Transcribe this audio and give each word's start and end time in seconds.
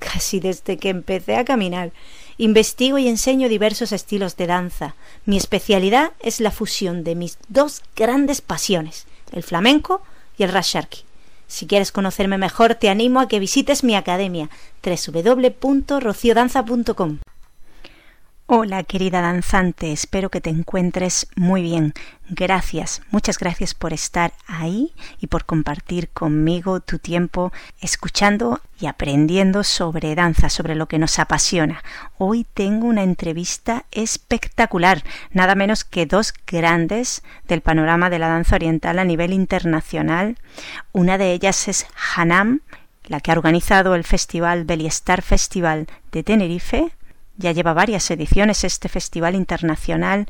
casi 0.00 0.40
desde 0.40 0.78
que 0.78 0.88
empecé 0.88 1.36
a 1.36 1.44
caminar. 1.44 1.92
Investigo 2.38 2.98
y 2.98 3.06
enseño 3.06 3.48
diversos 3.48 3.92
estilos 3.92 4.36
de 4.36 4.48
danza. 4.48 4.96
Mi 5.26 5.36
especialidad 5.36 6.10
es 6.18 6.40
la 6.40 6.50
fusión 6.50 7.04
de 7.04 7.14
mis 7.14 7.38
dos 7.48 7.82
grandes 7.94 8.40
pasiones, 8.40 9.06
el 9.30 9.44
flamenco 9.44 10.02
y 10.36 10.42
el 10.42 10.50
rasharki. 10.50 11.04
Si 11.46 11.66
quieres 11.66 11.92
conocerme 11.92 12.38
mejor, 12.38 12.74
te 12.74 12.88
animo 12.88 13.20
a 13.20 13.28
que 13.28 13.38
visites 13.38 13.84
mi 13.84 13.94
academia 13.94 14.50
www.rociodanza.com. 14.82 17.18
Hola 18.52 18.82
querida 18.82 19.20
danzante, 19.20 19.92
espero 19.92 20.28
que 20.28 20.40
te 20.40 20.50
encuentres 20.50 21.28
muy 21.36 21.62
bien. 21.62 21.94
Gracias, 22.28 23.00
muchas 23.12 23.38
gracias 23.38 23.74
por 23.74 23.92
estar 23.92 24.32
ahí 24.48 24.92
y 25.20 25.28
por 25.28 25.44
compartir 25.44 26.08
conmigo 26.08 26.80
tu 26.80 26.98
tiempo 26.98 27.52
escuchando 27.80 28.60
y 28.80 28.86
aprendiendo 28.86 29.62
sobre 29.62 30.16
danza, 30.16 30.48
sobre 30.48 30.74
lo 30.74 30.88
que 30.88 30.98
nos 30.98 31.20
apasiona. 31.20 31.84
Hoy 32.18 32.44
tengo 32.52 32.88
una 32.88 33.04
entrevista 33.04 33.84
espectacular, 33.92 35.04
nada 35.30 35.54
menos 35.54 35.84
que 35.84 36.06
dos 36.06 36.34
grandes 36.44 37.22
del 37.46 37.60
panorama 37.60 38.10
de 38.10 38.18
la 38.18 38.26
danza 38.26 38.56
oriental 38.56 38.98
a 38.98 39.04
nivel 39.04 39.32
internacional. 39.32 40.38
Una 40.90 41.18
de 41.18 41.34
ellas 41.34 41.68
es 41.68 41.86
Hanam, 42.16 42.62
la 43.04 43.20
que 43.20 43.30
ha 43.30 43.34
organizado 43.34 43.94
el 43.94 44.02
festival 44.02 44.64
Beliestar 44.64 45.22
Festival 45.22 45.86
de 46.10 46.24
Tenerife, 46.24 46.90
ya 47.40 47.52
lleva 47.52 47.72
varias 47.72 48.10
ediciones 48.10 48.64
este 48.64 48.88
festival 48.88 49.34
internacional 49.34 50.26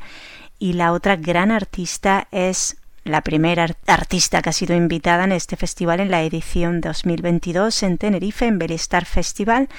y 0.57 0.73
la 0.73 0.93
otra 0.93 1.15
gran 1.15 1.51
artista 1.51 2.27
es 2.31 2.77
la 3.03 3.21
primera 3.21 3.67
artista 3.87 4.41
que 4.41 4.49
ha 4.49 4.53
sido 4.53 4.75
invitada 4.75 5.23
en 5.23 5.31
este 5.31 5.55
festival 5.55 5.99
en 5.99 6.11
la 6.11 6.23
edición 6.23 6.81
2022 6.81 7.83
en 7.83 7.97
Tenerife, 7.97 8.45
en 8.45 8.59
Belistar 8.59 9.05
Festival, 9.05 9.69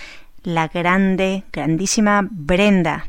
la 0.42 0.68
grande, 0.68 1.44
grandísima 1.52 2.26
Brenda. 2.30 3.06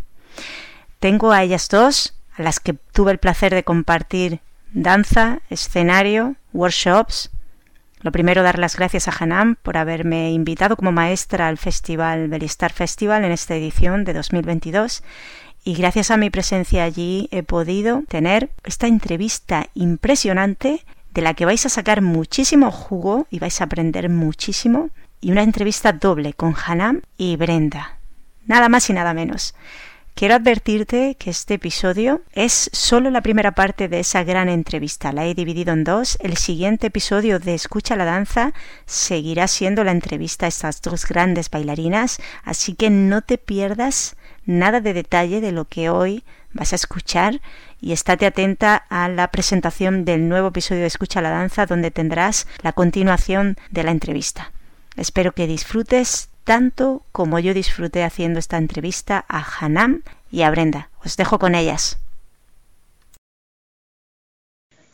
Tengo 1.00 1.32
a 1.32 1.44
ellas 1.44 1.68
dos, 1.70 2.14
a 2.38 2.44
las 2.44 2.60
que 2.60 2.74
tuve 2.74 3.12
el 3.12 3.18
placer 3.18 3.54
de 3.54 3.64
compartir 3.64 4.40
danza, 4.72 5.40
escenario, 5.50 6.36
workshops, 6.54 7.32
lo 8.04 8.12
primero, 8.12 8.44
dar 8.44 8.60
las 8.60 8.76
gracias 8.76 9.08
a 9.08 9.14
Hanam 9.18 9.56
por 9.56 9.78
haberme 9.78 10.34
invitado 10.34 10.76
como 10.76 10.92
maestra 10.92 11.48
al 11.48 11.58
Festival 11.58 12.28
Belistar 12.28 12.74
Festival 12.74 13.24
en 13.24 13.32
esta 13.32 13.56
edición 13.56 14.04
de 14.04 14.12
2022 14.12 15.04
y 15.64 15.76
gracias 15.76 16.12
a 16.12 16.18
mi 16.18 16.30
presencia 16.30 16.84
allí 16.84 17.30
he 17.32 17.44
podido 17.44 18.04
tener 18.10 18.52
esta 18.66 18.88
entrevista 18.88 19.68
impresionante 19.74 20.84
de 21.14 21.22
la 21.22 21.34
que 21.34 21.46
vais 21.46 21.66
a 21.66 21.70
sacar 21.70 22.02
muchísimo 22.02 22.72
jugo 22.72 23.26
y 23.30 23.40
vais 23.40 23.62
a 23.62 23.64
aprender 23.64 24.10
muchísimo 24.10 24.90
y 25.22 25.32
una 25.32 25.44
entrevista 25.44 25.94
doble 25.94 26.34
con 26.34 26.54
Hanam 26.54 27.04
y 27.18 27.38
Brenda. 27.38 28.00
Nada 28.46 28.68
más 28.68 28.90
y 28.90 28.94
nada 28.94 29.14
menos. 29.14 29.56
Quiero 30.16 30.36
advertirte 30.36 31.16
que 31.16 31.32
este 31.32 31.56
episodio 31.56 32.22
es 32.34 32.70
solo 32.72 33.10
la 33.10 33.22
primera 33.22 33.54
parte 33.54 33.88
de 33.88 34.00
esa 34.00 34.24
gran 34.24 34.48
entrevista. 34.48 35.12
La 35.12 35.26
he 35.26 35.34
dividido 35.34 35.74
en 35.74 35.84
dos. 35.84 36.20
El 36.22 36.38
siguiente 36.38 36.88
episodio 36.88 37.40
de 37.40 37.56
Escucha 37.56 37.96
la 37.96 38.06
danza 38.06 38.54
seguirá 38.86 39.48
siendo 39.48 39.84
la 39.84 39.92
entrevista 39.92 40.46
a 40.46 40.50
estas 40.50 40.84
dos 40.84 41.08
grandes 41.08 41.50
bailarinas, 41.50 42.22
así 42.44 42.76
que 42.76 42.92
no 42.92 43.24
te 43.24 43.40
pierdas 43.40 44.16
nada 44.46 44.82
de 44.82 44.94
detalle 44.94 45.42
de 45.42 45.52
lo 45.52 45.66
que 45.66 45.90
hoy 45.90 46.24
vas 46.52 46.74
a 46.74 46.76
escuchar 46.76 47.42
y 47.82 47.92
estate 47.92 48.28
atenta 48.28 48.76
a 48.76 49.10
la 49.10 49.32
presentación 49.32 50.06
del 50.06 50.30
nuevo 50.30 50.50
episodio 50.50 50.82
de 50.82 50.88
Escucha 50.88 51.22
la 51.22 51.32
danza 51.32 51.66
donde 51.66 51.90
tendrás 51.90 52.46
la 52.62 52.74
continuación 52.74 53.58
de 53.72 53.84
la 53.84 53.90
entrevista. 53.90 54.52
Espero 54.96 55.32
que 55.32 55.48
disfrutes 55.48 56.30
tanto 56.44 57.04
como 57.12 57.40
yo 57.40 57.54
disfruté 57.54 58.04
haciendo 58.04 58.40
esta 58.40 58.58
entrevista 58.58 59.24
a 59.28 59.44
Hanam 59.44 60.04
y 60.32 60.42
a 60.42 60.50
Brenda. 60.50 60.90
Os 61.04 61.18
dejo 61.18 61.40
con 61.40 61.56
ellas. 61.56 61.98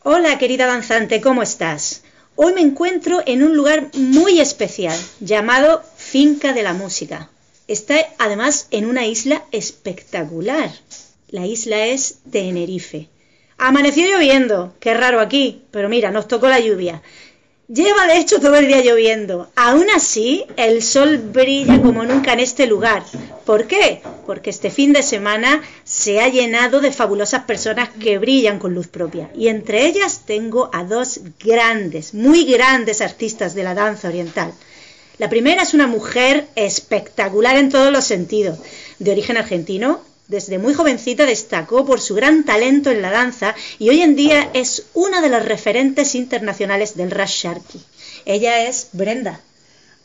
Hola 0.04 0.38
querida 0.38 0.66
danzante, 0.66 1.22
¿cómo 1.22 1.44
estás? 1.44 2.04
Hoy 2.36 2.54
me 2.54 2.62
encuentro 2.62 3.22
en 3.26 3.44
un 3.44 3.56
lugar 3.56 3.90
muy 3.94 4.40
especial 4.40 4.98
llamado 5.20 5.84
Finca 5.98 6.54
de 6.54 6.64
la 6.64 6.74
Música. 6.74 7.30
Está 7.68 7.98
además 8.18 8.68
en 8.72 8.86
una 8.86 9.06
isla 9.06 9.44
espectacular. 9.52 10.72
La 11.28 11.46
isla 11.46 11.86
es 11.86 12.20
Tenerife. 12.32 13.10
Amaneció 13.58 14.08
lloviendo, 14.08 14.74
qué 14.80 14.94
raro 14.94 15.20
aquí, 15.20 15.64
pero 15.70 15.90
mira, 15.90 16.12
nos 16.12 16.30
tocó 16.30 16.48
la 16.48 16.62
lluvia. 16.62 17.02
Lleva 17.72 18.08
de 18.08 18.18
hecho 18.18 18.40
todo 18.40 18.56
el 18.56 18.66
día 18.66 18.82
lloviendo. 18.82 19.52
Aún 19.56 19.92
así, 19.96 20.44
el 20.58 20.82
sol 20.82 21.20
brilla 21.20 21.80
como 21.80 22.04
nunca 22.04 22.34
en 22.34 22.40
este 22.40 22.66
lugar. 22.66 23.04
¿Por 23.46 23.68
qué? 23.68 24.02
Porque 24.26 24.50
este 24.50 24.72
fin 24.72 24.92
de 24.92 25.04
semana 25.04 25.62
se 25.84 26.20
ha 26.20 26.30
llenado 26.30 26.82
de 26.82 26.92
fabulosas 26.92 27.44
personas 27.44 27.90
que 27.90 28.18
brillan 28.18 28.58
con 28.58 28.74
luz 28.74 28.88
propia. 28.88 29.30
Y 29.36 29.50
entre 29.50 29.86
ellas 29.86 30.24
tengo 30.26 30.72
a 30.74 30.84
dos 30.84 31.20
grandes, 31.46 32.16
muy 32.16 32.44
grandes 32.46 33.02
artistas 33.02 33.54
de 33.54 33.64
la 33.64 33.76
danza 33.76 34.08
oriental. 34.08 34.52
La 35.20 35.30
primera 35.30 35.62
es 35.62 35.76
una 35.76 35.86
mujer 35.86 36.48
espectacular 36.56 37.56
en 37.56 37.70
todos 37.70 37.92
los 37.92 38.04
sentidos, 38.04 38.58
de 38.98 39.12
origen 39.12 39.38
argentino, 39.38 40.02
desde 40.30 40.60
muy 40.60 40.76
jovencita 40.76 41.26
destacó 41.26 41.86
por 41.86 42.00
su 42.00 42.14
gran 42.16 42.46
talento 42.46 42.92
en 42.92 43.02
la 43.02 43.10
danza 43.10 43.56
y 43.80 43.90
hoy 43.90 44.02
en 44.02 44.16
día 44.16 44.52
es 44.54 44.86
una 44.94 45.22
de 45.22 45.30
las 45.30 45.44
referentes 45.44 46.14
internacionales 46.16 46.96
del 46.96 47.12
Rasharki. 47.12 47.82
Ella 48.26 48.68
es 48.68 48.90
Brenda. 48.94 49.42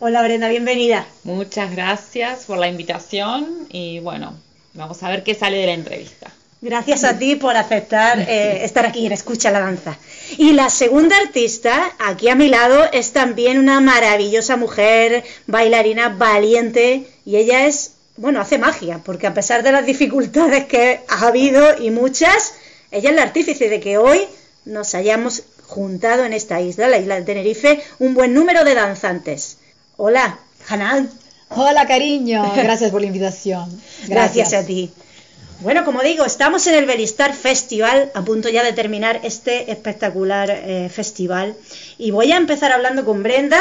Hola 0.01 0.23
Brenda, 0.23 0.49
bienvenida. 0.49 1.07
Muchas 1.25 1.71
gracias 1.73 2.45
por 2.47 2.57
la 2.57 2.69
invitación 2.69 3.69
y 3.69 4.01
bueno, 4.01 4.35
vamos 4.73 5.03
a 5.03 5.11
ver 5.11 5.23
qué 5.23 5.35
sale 5.35 5.59
de 5.59 5.67
la 5.67 5.75
entrevista. 5.75 6.33
Gracias 6.63 7.05
a 7.05 7.19
ti 7.19 7.37
por 7.37 7.55
aceptar 7.59 8.19
eh, 8.21 8.61
estar 8.65 8.87
aquí 8.87 9.05
en 9.05 9.13
Escucha 9.13 9.51
la 9.51 9.61
Danza. 9.61 9.99
Y 10.39 10.55
la 10.55 10.71
segunda 10.71 11.19
artista, 11.19 11.93
aquí 11.99 12.31
a 12.31 12.35
mi 12.35 12.49
lado, 12.49 12.91
es 12.93 13.13
también 13.13 13.59
una 13.59 13.83
maravillosa 13.83 14.57
mujer, 14.57 15.23
bailarina 15.47 16.09
valiente, 16.09 17.07
y 17.27 17.37
ella 17.37 17.67
es 17.67 17.94
bueno, 18.17 18.41
hace 18.41 18.59
magia, 18.59 19.01
porque 19.05 19.27
a 19.27 19.35
pesar 19.35 19.63
de 19.63 19.73
las 19.73 19.87
dificultades 19.87 20.67
que 20.67 21.01
ha 21.09 21.27
habido 21.27 21.83
y 21.83 21.91
muchas, 21.91 22.55
ella 22.91 23.11
es 23.11 23.17
la 23.17 23.23
artífice 23.23 23.69
de 23.69 23.81
que 23.81 23.99
hoy 23.99 24.21
nos 24.65 24.95
hayamos 24.95 25.43
juntado 25.67 26.25
en 26.25 26.33
esta 26.33 26.61
isla, 26.61 26.89
la 26.89 26.99
isla 26.99 27.17
de 27.17 27.23
Tenerife, 27.23 27.83
un 27.99 28.15
buen 28.15 28.35
número 28.35 28.65
de 28.65 28.75
danzantes. 28.75 29.59
Hola, 29.97 30.39
Hanan. 30.69 31.11
Hola, 31.49 31.87
cariño. 31.87 32.53
Gracias 32.57 32.91
por 32.91 33.01
la 33.01 33.09
invitación. 33.09 33.69
Gracias, 34.07 34.53
a 34.53 34.65
ti. 34.65 34.93
Bueno, 35.61 35.85
como 35.85 36.03
digo, 36.03 36.25
estamos 36.25 36.67
en 36.67 36.75
el 36.75 36.85
Belistar 36.85 37.33
Festival, 37.33 38.11
a 38.15 38.23
punto 38.23 38.49
ya 38.49 38.63
de 38.63 38.73
terminar 38.73 39.21
este 39.25 39.71
espectacular 39.71 40.51
eh, 40.51 40.89
festival. 40.93 41.57
Y 41.97 42.11
voy 42.11 42.33
a 42.33 42.37
empezar 42.37 42.73
hablando 42.73 43.05
con 43.05 43.23
Brenda, 43.23 43.61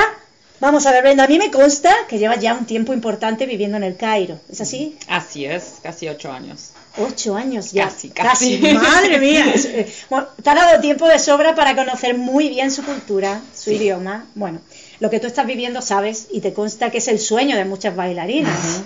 Vamos 0.63 0.85
a 0.85 0.93
ver, 0.93 1.03
Brenda, 1.03 1.25
a 1.25 1.27
mí 1.27 1.37
me 1.37 1.51
consta 1.51 1.93
que 2.07 2.17
llevas 2.17 2.39
ya 2.39 2.53
un 2.53 2.65
tiempo 2.65 2.93
importante 2.93 3.45
viviendo 3.45 3.75
en 3.75 3.83
el 3.83 3.97
Cairo, 3.97 4.39
¿es 4.49 4.61
así? 4.61 4.97
Así 5.09 5.43
es, 5.43 5.73
casi 5.83 6.07
ocho 6.07 6.31
años. 6.31 6.69
Ocho 6.97 7.35
años 7.35 7.73
ya. 7.73 7.89
Casi, 7.89 8.11
casi. 8.11 8.59
Madre 8.73 9.19
mía. 9.19 9.53
Eh, 9.55 9.93
bueno, 10.09 10.27
te 10.41 10.49
ha 10.49 10.55
dado 10.55 10.79
tiempo 10.79 11.05
de 11.05 11.19
sobra 11.19 11.53
para 11.53 11.75
conocer 11.75 12.17
muy 12.17 12.47
bien 12.47 12.71
su 12.71 12.81
cultura, 12.81 13.41
su 13.53 13.71
idioma. 13.71 14.25
Bueno, 14.35 14.61
lo 15.01 15.09
que 15.09 15.19
tú 15.19 15.27
estás 15.27 15.45
viviendo 15.45 15.81
sabes 15.81 16.27
y 16.31 16.39
te 16.39 16.53
consta 16.53 16.91
que 16.91 16.99
es 16.99 17.09
el 17.09 17.19
sueño 17.19 17.57
de 17.57 17.65
muchas 17.65 17.93
bailarinas. 17.93 18.83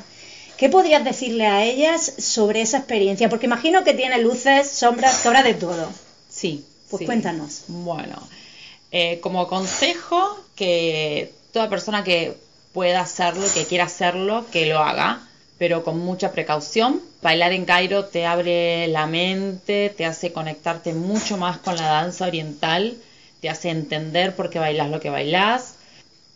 ¿Qué 0.58 0.70
podrías 0.70 1.04
decirle 1.04 1.46
a 1.46 1.64
ellas 1.64 2.12
sobre 2.18 2.62
esa 2.62 2.80
experiencia? 2.80 3.30
Porque 3.30 3.46
imagino 3.46 3.84
que 3.84 3.94
tiene 3.94 4.18
luces, 4.24 4.68
sombras, 4.68 5.22
que 5.22 5.44
de 5.44 5.54
todo. 5.54 5.92
Sí. 6.28 6.66
Pues 6.90 7.06
cuéntanos. 7.06 7.66
Bueno, 7.68 8.16
eh, 8.92 9.20
como 9.20 9.48
consejo 9.48 10.44
que 10.56 11.37
toda 11.58 11.70
persona 11.70 12.04
que 12.04 12.38
pueda 12.72 13.00
hacerlo, 13.00 13.44
que 13.52 13.66
quiera 13.66 13.86
hacerlo, 13.86 14.46
que 14.52 14.68
lo 14.68 14.78
haga, 14.78 15.28
pero 15.58 15.84
con 15.84 15.98
mucha 15.98 16.32
precaución. 16.32 17.02
Bailar 17.24 17.52
en 17.52 17.66
Cairo 17.66 18.06
te 18.06 18.28
abre 18.28 18.88
la 18.90 19.08
mente, 19.08 19.90
te 19.90 20.06
hace 20.06 20.32
conectarte 20.32 20.94
mucho 20.94 21.36
más 21.38 21.58
con 21.58 21.76
la 21.76 21.88
danza 21.88 22.28
oriental, 22.28 22.96
te 23.42 23.50
hace 23.50 23.72
entender 23.72 24.36
por 24.36 24.52
qué 24.52 24.60
bailas 24.60 24.92
lo 24.92 25.00
que 25.00 25.10
bailas. 25.10 25.74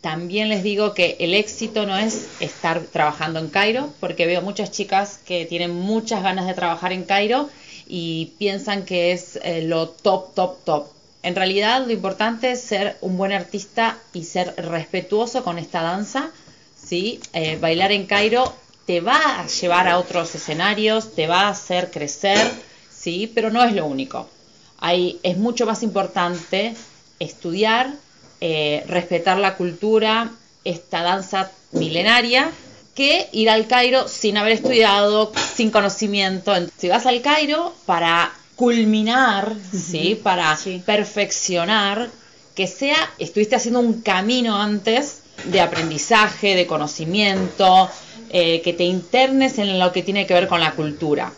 también 0.00 0.48
les 0.48 0.64
digo 0.64 0.92
que 0.92 1.16
el 1.20 1.34
éxito 1.34 1.86
no 1.86 1.96
es 1.96 2.26
estar 2.40 2.80
trabajando 2.80 3.38
en 3.38 3.46
Cairo, 3.46 3.94
porque 4.00 4.26
veo 4.26 4.42
muchas 4.42 4.72
chicas 4.72 5.20
que 5.24 5.46
tienen 5.46 5.70
muchas 5.70 6.24
ganas 6.24 6.48
de 6.48 6.54
trabajar 6.54 6.90
en 6.92 7.04
Cairo 7.04 7.48
y 7.86 8.32
piensan 8.40 8.84
que 8.84 9.12
es 9.12 9.38
eh, 9.44 9.62
lo 9.62 9.88
top, 9.88 10.34
top, 10.34 10.64
top. 10.64 10.91
En 11.22 11.36
realidad 11.36 11.86
lo 11.86 11.92
importante 11.92 12.50
es 12.50 12.60
ser 12.60 12.96
un 13.00 13.16
buen 13.16 13.32
artista 13.32 13.98
y 14.12 14.24
ser 14.24 14.54
respetuoso 14.56 15.44
con 15.44 15.58
esta 15.58 15.82
danza. 15.82 16.30
¿sí? 16.76 17.20
Eh, 17.32 17.58
bailar 17.60 17.92
en 17.92 18.06
Cairo 18.06 18.52
te 18.86 19.00
va 19.00 19.40
a 19.40 19.46
llevar 19.46 19.88
a 19.88 19.98
otros 19.98 20.34
escenarios, 20.34 21.14
te 21.14 21.28
va 21.28 21.42
a 21.42 21.50
hacer 21.50 21.90
crecer, 21.90 22.38
¿sí? 22.90 23.30
pero 23.32 23.50
no 23.50 23.62
es 23.62 23.72
lo 23.72 23.86
único. 23.86 24.28
Ahí 24.78 25.20
es 25.22 25.38
mucho 25.38 25.64
más 25.64 25.84
importante 25.84 26.74
estudiar, 27.20 27.92
eh, 28.40 28.82
respetar 28.88 29.38
la 29.38 29.56
cultura, 29.56 30.32
esta 30.64 31.02
danza 31.02 31.52
milenaria, 31.70 32.50
que 32.96 33.28
ir 33.30 33.48
al 33.48 33.68
Cairo 33.68 34.08
sin 34.08 34.36
haber 34.36 34.52
estudiado, 34.52 35.32
sin 35.54 35.70
conocimiento. 35.70 36.52
Si 36.76 36.88
vas 36.88 37.06
al 37.06 37.22
Cairo 37.22 37.72
para 37.86 38.32
culminar, 38.62 39.56
¿sí? 39.72 40.20
para 40.22 40.56
perfeccionar, 40.86 42.08
que 42.54 42.68
sea, 42.68 43.10
estuviste 43.18 43.56
haciendo 43.56 43.80
un 43.80 44.02
camino 44.02 44.56
antes 44.56 45.22
de 45.46 45.60
aprendizaje, 45.60 46.54
de 46.54 46.64
conocimiento, 46.64 47.90
eh, 48.30 48.60
que 48.62 48.72
te 48.72 48.84
internes 48.84 49.58
en 49.58 49.80
lo 49.80 49.90
que 49.90 50.04
tiene 50.04 50.28
que 50.28 50.34
ver 50.34 50.46
con 50.46 50.60
la 50.60 50.74
cultura. 50.74 51.32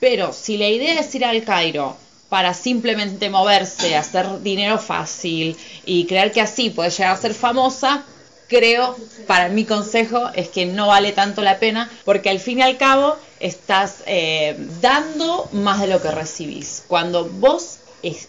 Pero 0.00 0.34
si 0.34 0.58
la 0.58 0.68
idea 0.68 1.00
es 1.00 1.14
ir 1.14 1.24
al 1.24 1.44
Cairo 1.44 1.96
para 2.28 2.52
simplemente 2.52 3.30
moverse, 3.30 3.96
hacer 3.96 4.42
dinero 4.42 4.78
fácil 4.78 5.56
y 5.86 6.04
creer 6.04 6.30
que 6.30 6.42
así 6.42 6.68
puedes 6.68 6.98
llegar 6.98 7.14
a 7.14 7.16
ser 7.16 7.32
famosa, 7.32 8.04
creo, 8.48 8.96
para 9.26 9.48
mi 9.48 9.64
consejo, 9.64 10.30
es 10.34 10.48
que 10.48 10.66
no 10.66 10.88
vale 10.88 11.12
tanto 11.12 11.42
la 11.42 11.58
pena, 11.58 11.90
porque 12.04 12.30
al 12.30 12.40
fin 12.40 12.58
y 12.58 12.62
al 12.62 12.76
cabo 12.76 13.16
estás 13.40 14.02
eh, 14.06 14.56
dando 14.80 15.48
más 15.52 15.80
de 15.80 15.88
lo 15.88 16.00
que 16.00 16.10
recibís. 16.10 16.84
Cuando 16.86 17.26
vos 17.26 17.78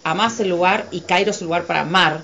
amás 0.03 0.39
el 0.39 0.49
lugar 0.49 0.87
y 0.91 1.01
Cairo 1.01 1.31
es 1.31 1.41
un 1.41 1.47
lugar 1.47 1.65
para 1.65 1.81
amar 1.81 2.23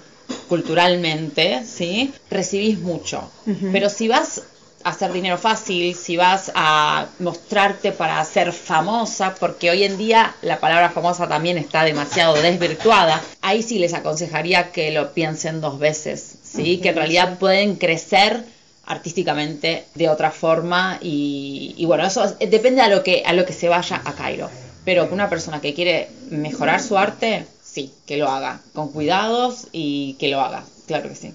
culturalmente, 0.50 1.64
¿sí? 1.66 2.14
Recibís 2.30 2.80
mucho. 2.80 3.30
Pero 3.72 3.90
si 3.90 4.08
vas 4.08 4.42
hacer 4.84 5.14
dinero 5.14 5.38
fácil, 5.38 5.96
si 5.96 6.18
vas 6.18 6.52
a 6.56 7.08
mostrarte 7.20 7.92
para 7.92 8.24
ser 8.26 8.52
famosa, 8.52 9.36
porque 9.40 9.70
hoy 9.70 9.84
en 9.84 9.98
día 9.98 10.36
la 10.42 10.60
palabra 10.60 10.90
famosa 10.90 11.28
también 11.28 11.58
está 11.58 11.84
demasiado 11.84 12.34
desvirtuada, 12.36 13.22
ahí 13.42 13.64
sí 13.64 13.80
les 13.80 13.94
aconsejaría 13.94 14.72
que 14.72 14.92
lo 14.92 15.14
piensen 15.14 15.62
dos 15.62 15.80
veces, 15.80 16.33
¿sí? 16.54 16.78
que 16.78 16.90
en 16.90 16.96
realidad 16.96 17.38
pueden 17.40 17.76
crecer 17.76 18.44
artísticamente 18.86 19.86
de 19.96 20.10
otra 20.10 20.32
forma 20.32 21.00
y, 21.02 21.74
y, 21.78 21.86
bueno, 21.86 22.06
eso 22.06 22.36
depende 22.40 22.82
a 22.82 22.90
lo, 22.90 23.04
que, 23.04 23.24
a 23.26 23.34
lo 23.34 23.46
que 23.46 23.54
se 23.54 23.70
vaya 23.70 24.02
a 24.04 24.14
Cairo. 24.14 24.50
Pero 24.86 25.08
que 25.08 25.14
una 25.14 25.30
persona 25.30 25.62
que 25.62 25.74
quiere 25.74 26.10
mejorar 26.30 26.82
su 26.82 26.98
arte, 26.98 27.46
sí, 27.64 27.94
que 28.06 28.18
lo 28.18 28.28
haga, 28.28 28.60
con 28.74 28.92
cuidados 28.92 29.68
y 29.72 30.16
que 30.20 30.28
lo 30.28 30.42
haga, 30.42 30.66
claro 30.88 31.08
que 31.08 31.16
sí. 31.16 31.34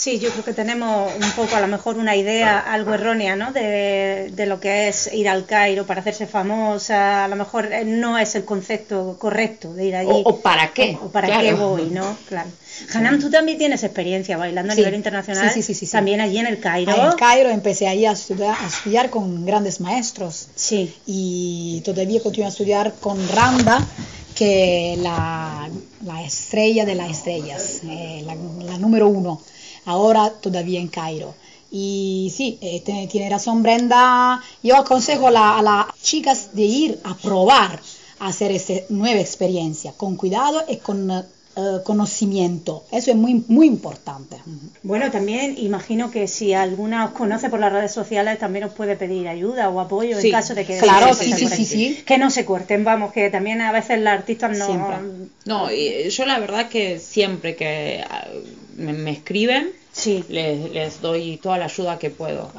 Sí, 0.00 0.18
yo 0.18 0.30
creo 0.30 0.42
que 0.42 0.54
tenemos 0.54 1.12
un 1.14 1.30
poco 1.32 1.56
a 1.56 1.60
lo 1.60 1.66
mejor 1.66 1.98
una 1.98 2.16
idea 2.16 2.58
algo 2.58 2.94
errónea 2.94 3.36
¿no? 3.36 3.52
de, 3.52 4.32
lo 4.46 4.58
que 4.58 4.88
es 4.88 5.12
ir 5.12 5.28
al 5.28 5.44
Cairo 5.44 5.84
para 5.84 6.00
hacerse 6.00 6.26
famosa. 6.26 7.26
A 7.26 7.28
lo 7.28 7.36
mejor 7.36 7.70
eh, 7.70 7.84
no 7.84 8.16
es 8.16 8.34
el 8.34 8.46
concepto 8.46 9.16
correcto 9.18 9.74
de 9.74 9.84
ir 9.84 9.96
allí. 9.96 10.22
O, 10.24 10.40
para 10.40 10.72
qué. 10.72 10.98
O, 11.02 11.10
para 11.10 11.40
qué 11.40 11.52
voy, 11.52 11.90
¿no? 11.90 12.16
Claro. 12.28 12.48
Hanan, 12.94 13.18
tú 13.18 13.30
también 13.30 13.58
tienes 13.58 13.82
experiencia 13.82 14.36
bailando 14.36 14.72
a 14.72 14.76
nivel 14.76 14.94
internacional. 14.94 15.50
Sí, 15.50 15.62
sí, 15.62 15.74
sí, 15.74 15.86
También 15.86 16.20
allí 16.20 16.38
en 16.38 16.46
el 16.46 16.60
Cairo. 16.60 16.94
en 16.94 17.06
el 17.06 17.14
Cairo 17.14 17.50
empecé 17.50 17.88
ahí 17.88 18.06
a 18.06 18.12
estudiar, 18.12 18.56
a 18.60 18.66
estudiar 18.66 19.10
con 19.10 19.44
grandes 19.44 19.80
maestros. 19.80 20.48
Sí. 20.54 20.94
Y 21.06 21.82
todavía 21.84 22.22
continúo 22.22 22.46
a 22.46 22.50
estudiar 22.50 22.94
con 23.00 23.28
Randa 23.28 23.86
que 24.34 24.96
la, 24.98 25.68
la 26.04 26.22
estrella 26.24 26.84
de 26.84 26.94
las 26.94 27.10
estrellas, 27.10 27.80
eh, 27.84 28.24
la 28.24 28.78
número 28.78 29.08
uno 29.08 29.40
ahora 29.84 30.30
todavía 30.30 30.80
en 30.80 30.88
Cairo. 30.88 31.34
Y 31.70 32.32
sí, 32.34 32.58
eh, 32.60 32.82
tiene, 33.08 33.30
razón 33.30 33.62
Brenda. 33.62 34.42
Yo 34.62 34.76
aconsejo 34.76 35.28
a, 35.28 35.62
las 35.62 35.86
chicas 36.02 36.50
de 36.52 36.62
ir 36.62 37.00
a 37.04 37.14
probar 37.14 37.80
a 38.18 38.26
hacer 38.28 38.50
esta 38.50 38.74
nueva 38.88 39.20
experiencia 39.20 39.92
con 39.92 40.16
cuidado 40.16 40.64
y 40.68 40.76
con 40.78 41.24
eh, 41.60 41.82
conocimiento. 41.84 42.84
Eso 42.90 43.10
es 43.10 43.16
muy, 43.16 43.44
muy 43.48 43.66
importante. 43.66 44.36
Bueno, 44.82 45.10
también 45.10 45.56
imagino 45.58 46.10
que 46.10 46.26
si 46.28 46.54
alguna 46.54 47.04
os 47.06 47.10
conoce 47.12 47.50
por 47.50 47.60
las 47.60 47.72
redes 47.72 47.92
sociales, 47.92 48.38
también 48.38 48.64
os 48.64 48.72
puede 48.72 48.96
pedir 48.96 49.28
ayuda 49.28 49.68
o 49.68 49.80
apoyo 49.80 50.18
en 50.18 50.30
caso 50.30 50.54
de 50.54 50.64
que... 50.64 50.78
Claro, 50.78 51.14
sí, 51.14 51.32
sí, 51.32 51.64
sí, 51.64 52.02
Que 52.06 52.18
no 52.18 52.30
se 52.30 52.44
corten, 52.44 52.84
vamos, 52.84 53.12
que 53.12 53.30
también 53.30 53.60
a 53.60 53.72
veces 53.72 54.00
las 54.00 54.18
artistas 54.18 54.56
no... 54.58 55.00
No, 55.44 55.70
yo 55.70 56.26
la 56.26 56.38
verdad 56.38 56.68
que 56.68 56.98
siempre 56.98 57.56
que 57.56 58.04
ah, 58.08 58.26
me 58.76 59.10
escriben, 59.10 59.72
Sí. 59.92 60.24
Les, 60.28 60.70
les 60.70 61.00
doy 61.00 61.38
toda 61.38 61.58
la 61.58 61.66
ayuda 61.66 61.98
que 61.98 62.10
puedo. 62.10 62.50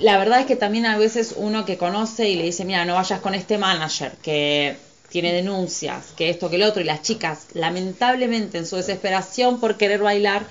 La 0.00 0.18
verdad 0.18 0.40
es 0.40 0.46
que 0.46 0.56
también 0.56 0.86
a 0.86 0.98
veces 0.98 1.34
uno 1.36 1.64
que 1.64 1.76
conoce 1.76 2.28
y 2.28 2.34
le 2.34 2.44
dice, 2.44 2.64
mira, 2.64 2.84
no 2.84 2.94
vayas 2.94 3.20
con 3.20 3.34
este 3.34 3.58
manager 3.58 4.12
que 4.22 4.76
tiene 5.10 5.32
denuncias, 5.32 6.12
que 6.16 6.30
esto, 6.30 6.50
que 6.50 6.56
el 6.56 6.62
otro, 6.62 6.82
y 6.82 6.84
las 6.84 7.02
chicas, 7.02 7.46
lamentablemente 7.54 8.58
en 8.58 8.66
su 8.66 8.76
desesperación 8.76 9.60
por 9.60 9.76
querer 9.76 10.00
bailar, 10.02 10.46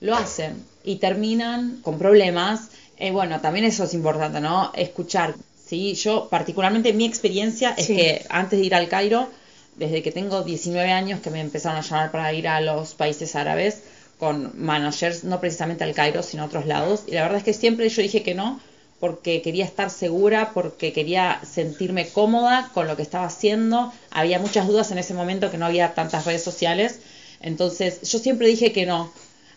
lo 0.00 0.16
hacen 0.16 0.64
y 0.84 0.96
terminan 0.96 1.80
con 1.82 1.98
problemas. 1.98 2.68
Eh, 2.96 3.10
bueno, 3.10 3.40
también 3.40 3.64
eso 3.64 3.84
es 3.84 3.94
importante, 3.94 4.40
¿no? 4.40 4.72
Escuchar. 4.74 5.34
Sí, 5.66 5.94
yo 5.94 6.28
particularmente 6.28 6.92
mi 6.92 7.04
experiencia 7.04 7.74
es 7.76 7.86
que 7.86 8.26
antes 8.28 8.58
de 8.58 8.66
ir 8.66 8.74
al 8.74 8.88
Cairo, 8.88 9.28
desde 9.76 10.02
que 10.02 10.10
tengo 10.10 10.42
19 10.42 10.90
años 10.90 11.20
que 11.20 11.30
me 11.30 11.40
empezaron 11.40 11.78
a 11.78 11.82
llamar 11.82 12.10
para 12.10 12.32
ir 12.32 12.48
a 12.48 12.60
los 12.60 12.94
países 12.94 13.36
árabes, 13.36 13.82
con 14.18 14.52
managers, 14.54 15.24
no 15.24 15.40
precisamente 15.40 15.84
al 15.84 15.94
Cairo, 15.94 16.22
sino 16.22 16.42
a 16.42 16.46
otros 16.46 16.66
lados. 16.66 17.04
Y 17.06 17.12
la 17.12 17.22
verdad 17.22 17.38
es 17.38 17.44
que 17.44 17.54
siempre 17.54 17.88
yo 17.88 18.02
dije 18.02 18.22
que 18.22 18.34
no, 18.34 18.60
porque 19.00 19.42
quería 19.42 19.64
estar 19.64 19.90
segura, 19.90 20.52
porque 20.52 20.92
quería 20.92 21.40
sentirme 21.50 22.08
cómoda 22.08 22.70
con 22.74 22.86
lo 22.86 22.96
que 22.96 23.02
estaba 23.02 23.24
haciendo. 23.24 23.92
Había 24.10 24.38
muchas 24.38 24.68
dudas 24.68 24.90
en 24.90 24.98
ese 24.98 25.14
momento 25.14 25.50
que 25.50 25.58
no 25.58 25.66
había 25.66 25.94
tantas 25.94 26.26
redes 26.26 26.44
sociales. 26.44 27.00
Entonces 27.40 28.02
yo 28.02 28.18
siempre 28.18 28.46
dije 28.46 28.72
que 28.72 28.84
no, 28.84 29.10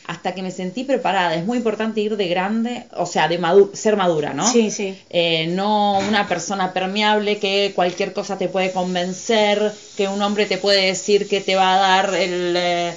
hasta 0.07 0.33
que 0.33 0.41
me 0.41 0.51
sentí 0.51 0.85
preparada. 0.85 1.35
Es 1.35 1.45
muy 1.45 1.57
importante 1.57 1.99
ir 1.99 2.15
de 2.15 2.27
grande, 2.29 2.85
o 2.95 3.05
sea, 3.05 3.27
de 3.27 3.37
ser 3.73 3.97
madura, 3.97 4.33
¿no? 4.33 4.49
Sí, 4.49 4.71
sí. 4.71 4.97
Eh, 5.09 5.47
no 5.47 5.99
una 5.99 6.27
persona 6.27 6.71
permeable 6.71 7.37
que 7.37 7.73
cualquier 7.75 8.13
cosa 8.13 8.37
te 8.37 8.47
puede 8.47 8.71
convencer, 8.71 9.73
que 9.97 10.07
un 10.07 10.21
hombre 10.21 10.45
te 10.45 10.57
puede 10.57 10.85
decir 10.85 11.27
que 11.27 11.41
te 11.41 11.55
va 11.55 11.75
a 11.75 11.77
dar 11.79 12.15
el... 12.15 12.55
Eh, 12.55 12.93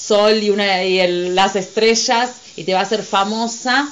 sol 0.00 0.42
y, 0.42 0.50
una, 0.50 0.82
y 0.84 1.30
las 1.30 1.56
estrellas 1.56 2.32
y 2.56 2.64
te 2.64 2.72
va 2.72 2.80
a 2.80 2.82
hacer 2.82 3.02
famosa, 3.02 3.88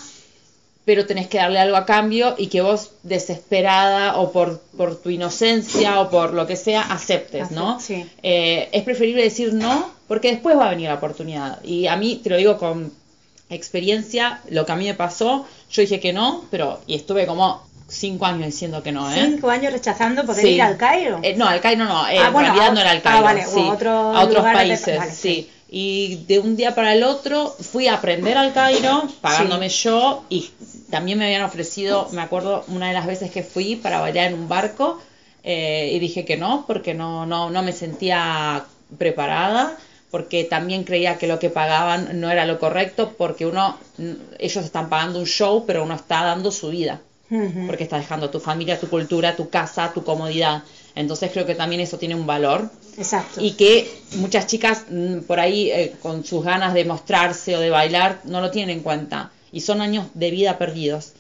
pero 0.88 1.04
tenés 1.04 1.26
que 1.26 1.37
darle 1.37 1.59
algo 1.59 1.76
a 1.76 1.85
cambio 1.85 2.35
y 2.38 2.47
que 2.47 2.62
vos 2.62 2.92
desesperada 3.02 4.16
o 4.16 4.33
por, 4.33 4.59
por 4.75 4.97
tu 4.97 5.11
inocencia 5.11 6.00
o 6.00 6.09
por 6.09 6.33
lo 6.33 6.47
que 6.47 6.57
sea 6.57 6.80
aceptes, 6.80 7.50
¿no? 7.50 7.76
Eh, 8.23 8.71
es 8.73 8.83
preferible 8.85 9.23
decir 9.23 9.52
no 9.52 9.90
porque 10.07 10.30
después 10.30 10.57
va 10.57 10.68
a 10.68 10.71
venir 10.71 10.88
la 10.88 10.95
oportunidad. 10.95 11.62
Y 11.62 11.88
a 11.88 11.97
mí, 11.97 12.23
te 12.25 12.30
lo 12.30 12.38
digo 12.38 12.57
con 12.57 12.90
experiencia, 13.50 14.40
lo 14.49 14.64
que 14.64 14.73
a 14.73 14.76
mí 14.76 14.87
me 14.87 14.95
pasó, 14.95 15.47
yo 15.71 15.83
dije 15.83 16.00
que 16.00 16.14
no, 16.14 16.47
pero 16.50 16.80
y 16.87 16.95
estuve 16.95 17.26
como 17.26 17.68
cinco 17.87 18.25
años 18.25 18.47
diciendo 18.47 18.83
que 18.83 18.90
no, 18.90 19.12
¿eh? 19.12 19.26
Cinco 19.26 19.50
años 19.50 19.75
rechazando 19.75 20.25
poder 20.25 20.47
ir 20.47 20.62
al 20.62 20.78
Cairo. 20.78 21.21
Eh, 21.23 21.37
no, 21.37 21.47
al 21.47 21.61
Cairo 21.61 21.85
no, 21.85 22.09
eh, 22.09 22.16
ah, 22.18 22.28
en 22.28 22.35
realidad 22.35 22.73
no 22.73 22.80
era 22.80 22.92
al 22.92 23.02
Cairo, 23.02 23.26
ah, 23.28 23.37
sí, 23.45 23.61
a 23.61 24.25
otros 24.25 24.42
países, 24.42 25.14
sí 25.14 25.50
y 25.71 26.25
de 26.27 26.39
un 26.39 26.57
día 26.57 26.75
para 26.75 26.95
el 26.95 27.03
otro 27.03 27.49
fui 27.49 27.89
a 27.89 27.95
aprender 27.95 28.39
al 28.39 28.55
Cairo, 28.55 29.07
pagándome 29.21 29.69
yo, 29.69 30.25
y 30.31 30.51
también 30.91 31.19
me 31.19 31.27
habían 31.27 31.43
ofrecido, 31.43 32.09
me 32.13 32.23
acuerdo 32.23 32.65
una 32.69 32.89
de 32.89 32.95
las 32.95 33.07
veces 33.07 33.31
que 33.31 33.43
fui 33.43 33.77
para 33.77 34.01
bailar 34.01 34.29
en 34.29 34.35
un 34.35 34.49
barco, 34.49 34.99
eh, 35.45 35.91
y 35.93 35.99
dije 35.99 36.25
que 36.25 36.37
no, 36.37 36.65
porque 36.67 36.95
no, 36.95 37.27
no, 37.27 37.51
no 37.51 37.63
me 37.63 37.73
sentía 37.73 38.65
preparada, 38.97 39.77
porque 40.11 40.45
también 40.45 40.85
creía 40.85 41.19
que 41.19 41.27
lo 41.27 41.39
que 41.39 41.51
pagaban 41.51 42.19
no 42.21 42.31
era 42.31 42.47
lo 42.47 42.59
correcto, 42.59 43.15
porque 43.19 43.45
uno, 43.45 43.77
ellos 44.39 44.65
están 44.65 44.89
pagando 44.89 45.19
un 45.19 45.27
show, 45.27 45.65
pero 45.67 45.85
uno 45.85 45.95
está 45.95 46.25
dando 46.25 46.51
su 46.51 46.71
vida, 46.71 47.03
porque 47.67 47.85
está 47.85 47.99
dejando 47.99 48.31
tu 48.31 48.41
familia, 48.41 48.81
tu 48.81 48.89
cultura, 48.89 49.37
tu 49.37 49.51
casa, 49.51 49.93
tu 49.93 50.03
comodidad. 50.03 50.63
Entonces 50.95 51.31
creo 51.31 51.45
que 51.45 51.55
también 51.55 51.83
eso 51.83 51.99
tiene 51.99 52.15
un 52.15 52.27
valor. 52.27 52.71
Exacto. 52.99 53.40
Y 53.40 53.52
que 53.52 53.90
muchas 54.17 54.47
chicas 54.47 54.85
mm, 54.90 55.21
por 55.21 55.40
ahí 55.40 55.71
eh, 55.71 55.95
con 56.02 56.25
sus 56.25 56.45
ganas 56.45 56.75
de 56.75 56.85
mostrarse 56.85 57.57
o 57.57 57.61
de 57.61 57.71
bailar 57.71 58.21
no 58.25 58.40
lo 58.40 58.50
tienen 58.50 58.78
en 58.78 58.83
cuenta. 58.83 59.31
Y 59.52 59.61
son 59.61 59.81
años 59.81 60.07
de 60.14 60.31
vida 60.31 60.59
perdidos. 60.59 61.12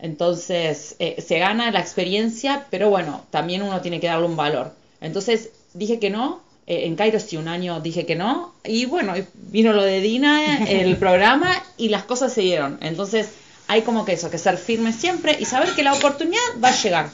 Entonces 0.00 0.96
eh, 0.98 1.22
se 1.26 1.38
gana 1.38 1.70
la 1.70 1.80
experiencia, 1.80 2.66
pero 2.70 2.88
bueno, 2.90 3.24
también 3.30 3.62
uno 3.62 3.80
tiene 3.80 4.00
que 4.00 4.06
darle 4.06 4.26
un 4.26 4.36
valor. 4.36 4.72
Entonces 5.00 5.50
dije 5.74 5.98
que 5.98 6.10
no 6.10 6.40
Eh, 6.68 6.84
en 6.86 6.96
Cairo 6.96 7.18
sí 7.18 7.36
un 7.38 7.48
año 7.48 7.80
dije 7.80 8.04
que 8.04 8.14
no. 8.14 8.52
Y 8.64 8.84
bueno, 8.84 9.14
vino 9.34 9.72
lo 9.72 9.82
de 9.82 10.00
Dina, 10.00 10.64
el 10.68 10.96
programa, 10.98 11.50
y 11.78 11.88
las 11.88 12.04
cosas 12.04 12.32
se 12.32 12.42
dieron. 12.42 12.78
Entonces 12.82 13.30
hay 13.68 13.82
como 13.82 14.04
que 14.04 14.12
eso, 14.12 14.28
que 14.30 14.38
ser 14.38 14.58
firme 14.58 14.92
siempre 14.92 15.36
y 15.40 15.44
saber 15.46 15.70
que 15.74 15.82
la 15.82 15.94
oportunidad 15.94 16.40
va 16.62 16.68
a 16.68 16.76
llegar 16.82 17.08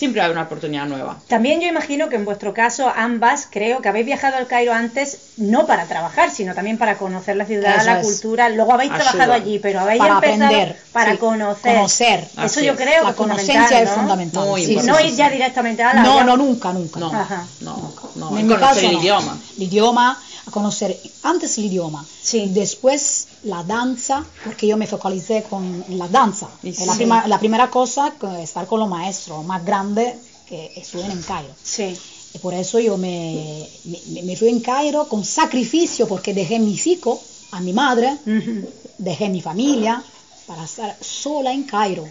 siempre 0.00 0.22
hay 0.22 0.30
una 0.30 0.42
oportunidad 0.44 0.86
nueva. 0.86 1.18
También 1.28 1.60
yo 1.60 1.68
imagino 1.68 2.08
que 2.08 2.16
en 2.16 2.24
vuestro 2.24 2.54
caso 2.54 2.90
ambas 2.96 3.46
creo 3.50 3.82
que 3.82 3.88
habéis 3.90 4.06
viajado 4.06 4.36
al 4.38 4.46
Cairo 4.46 4.72
antes 4.72 5.18
no 5.36 5.66
para 5.66 5.84
trabajar, 5.84 6.30
sino 6.30 6.54
también 6.54 6.78
para 6.78 6.96
conocer 6.96 7.36
la 7.36 7.44
ciudad, 7.44 7.84
la 7.84 8.00
cultura. 8.00 8.48
Luego 8.48 8.72
habéis 8.72 8.92
trabajado 8.94 9.34
allí, 9.34 9.58
pero 9.58 9.80
habéis 9.80 9.98
para 9.98 10.14
empezado 10.14 10.44
aprender, 10.46 10.76
para 10.92 11.16
conocer. 11.18 11.74
conocer. 11.76 12.28
Eso 12.42 12.60
yo 12.62 12.76
creo 12.76 13.04
la 13.04 13.10
que 13.10 13.16
conocencia 13.16 13.82
es 13.82 13.90
fundamental. 13.90 14.46
Muy 14.48 14.64
sí, 14.64 14.76
no 14.84 14.98
ir 15.00 15.14
ya 15.14 15.28
directamente 15.28 15.82
a 15.82 15.92
la 15.92 16.02
No, 16.02 16.16
ya- 16.16 16.24
no, 16.24 16.36
nunca, 16.38 16.72
nunca. 16.72 16.98
No, 16.98 17.12
Ajá. 17.12 17.46
no, 17.60 17.92
no. 18.16 18.30
En 18.30 18.40
y 18.40 18.42
mi 18.44 18.54
conocer 18.54 18.68
caso, 18.76 18.86
el 18.86 18.92
no. 18.94 19.00
idioma. 19.00 19.38
El 19.58 19.62
idioma, 19.64 20.18
a 20.46 20.50
conocer 20.50 20.96
antes 21.22 21.58
el 21.58 21.64
idioma, 21.66 22.06
Sí. 22.30 22.50
después 22.52 23.28
la 23.44 23.62
danza, 23.64 24.24
porque 24.44 24.66
yo 24.66 24.76
me 24.76 24.86
focalicé 24.86 25.42
con 25.48 25.84
la 25.88 26.08
danza. 26.08 26.48
Es 26.62 26.86
la, 26.86 26.92
sí. 26.92 26.98
prima- 26.98 27.26
la 27.26 27.38
primera 27.38 27.70
cosa, 27.70 28.14
estar 28.40 28.66
con 28.66 28.80
los 28.80 28.88
maestros 28.88 29.44
más 29.44 29.64
grandes 29.64 30.14
que 30.48 30.70
estuvieron 30.76 31.16
en 31.16 31.22
Cairo. 31.22 31.54
Sí. 31.62 31.96
Y 32.34 32.38
por 32.38 32.54
eso 32.54 32.78
yo 32.78 32.96
me, 32.96 33.66
me, 33.84 34.22
me 34.22 34.36
fui 34.36 34.48
en 34.48 34.60
Cairo 34.60 35.08
con 35.08 35.24
sacrificio, 35.24 36.06
porque 36.06 36.32
dejé 36.34 36.58
mis 36.60 36.86
hijos, 36.86 37.18
a 37.52 37.60
mi 37.60 37.72
madre, 37.72 38.16
Ujú. 38.26 38.68
dejé 38.98 39.28
mi 39.28 39.40
familia 39.40 40.02
para 40.46 40.64
estar 40.64 40.96
sola 41.00 41.52
en 41.52 41.64
Cairo. 41.64 42.08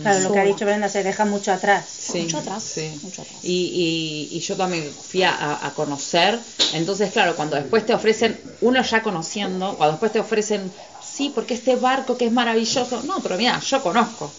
Claro, 0.00 0.20
lo 0.20 0.32
que 0.32 0.38
ha 0.40 0.44
dicho 0.44 0.64
Brenda 0.64 0.88
se 0.88 1.02
deja 1.02 1.24
mucho 1.24 1.52
atrás. 1.52 1.84
Sí, 1.88 2.22
Mucho 2.22 2.38
atrás, 2.38 2.62
sí. 2.62 2.98
mucho 3.02 3.22
atrás. 3.22 3.38
Y, 3.42 4.28
y, 4.32 4.36
y 4.36 4.40
yo 4.40 4.56
también 4.56 4.90
fui 5.00 5.22
a, 5.22 5.64
a 5.66 5.74
conocer. 5.74 6.40
Entonces, 6.72 7.10
claro, 7.12 7.36
cuando 7.36 7.56
después 7.56 7.84
te 7.84 7.92
ofrecen, 7.94 8.40
uno 8.62 8.82
ya 8.82 9.02
conociendo, 9.02 9.76
cuando 9.76 9.92
después 9.92 10.12
te 10.12 10.20
ofrecen, 10.20 10.72
sí, 11.00 11.30
porque 11.34 11.54
este 11.54 11.76
barco 11.76 12.16
que 12.16 12.26
es 12.26 12.32
maravilloso. 12.32 13.02
No, 13.02 13.22
pero 13.22 13.36
mira, 13.36 13.58
yo 13.60 13.82
conozco. 13.82 14.32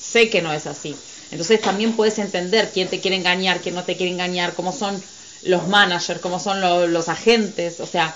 Sé 0.00 0.28
que 0.28 0.42
no 0.42 0.52
es 0.52 0.66
así. 0.66 0.94
Entonces 1.30 1.60
también 1.60 1.94
puedes 1.94 2.18
entender 2.18 2.70
quién 2.72 2.88
te 2.88 3.00
quiere 3.00 3.16
engañar, 3.16 3.60
quién 3.60 3.74
no 3.74 3.84
te 3.84 3.96
quiere 3.96 4.12
engañar, 4.12 4.54
cómo 4.54 4.72
son 4.72 5.02
los 5.42 5.68
managers, 5.68 6.20
cómo 6.20 6.38
son 6.38 6.60
lo- 6.60 6.86
los 6.86 7.08
agentes. 7.08 7.80
O 7.80 7.86
sea, 7.86 8.14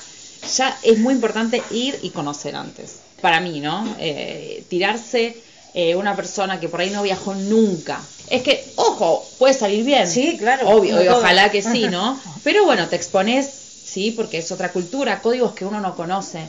ya 0.57 0.79
es 0.83 0.99
muy 0.99 1.15
importante 1.15 1.63
ir 1.71 1.99
y 2.03 2.11
conocer 2.11 2.55
antes. 2.57 3.01
Para 3.21 3.41
mí, 3.41 3.61
¿no? 3.61 3.97
Eh, 3.99 4.65
tirarse 4.69 5.43
eh, 5.75 5.95
una 5.95 6.17
persona 6.17 6.59
que 6.59 6.69
por 6.69 6.81
ahí 6.81 6.91
no 6.91 7.03
viajó 7.03 7.35
nunca. 7.35 8.01
Es 8.29 8.43
que, 8.43 8.65
ojo, 8.77 9.29
puede 9.39 9.55
salir 9.55 9.85
bien. 9.85 10.07
Sí, 10.07 10.37
claro, 10.39 10.69
Obvio, 10.69 11.03
y 11.03 11.09
ojalá 11.09 11.51
que 11.51 11.63
sí, 11.63 11.89
¿no? 11.89 12.21
Pero 12.45 12.65
bueno, 12.65 12.89
te 12.89 12.97
expones, 12.97 13.49
sí, 13.85 14.13
porque 14.13 14.39
es 14.39 14.51
otra 14.53 14.73
cultura, 14.73 15.21
códigos 15.21 15.53
que 15.53 15.65
uno 15.65 15.81
no 15.81 15.95
conoce. 15.95 16.49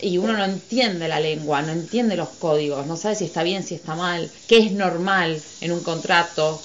Y 0.00 0.18
uno 0.18 0.34
no 0.34 0.44
entiende 0.44 1.08
la 1.08 1.18
lengua, 1.18 1.62
no 1.62 1.72
entiende 1.72 2.16
los 2.16 2.28
códigos, 2.28 2.86
no 2.86 2.96
sabe 2.96 3.16
si 3.16 3.24
está 3.24 3.42
bien, 3.42 3.64
si 3.64 3.74
está 3.74 3.94
mal, 3.96 4.30
qué 4.46 4.58
es 4.58 4.72
normal 4.72 5.40
en 5.60 5.72
un 5.72 5.80
contrato. 5.80 6.60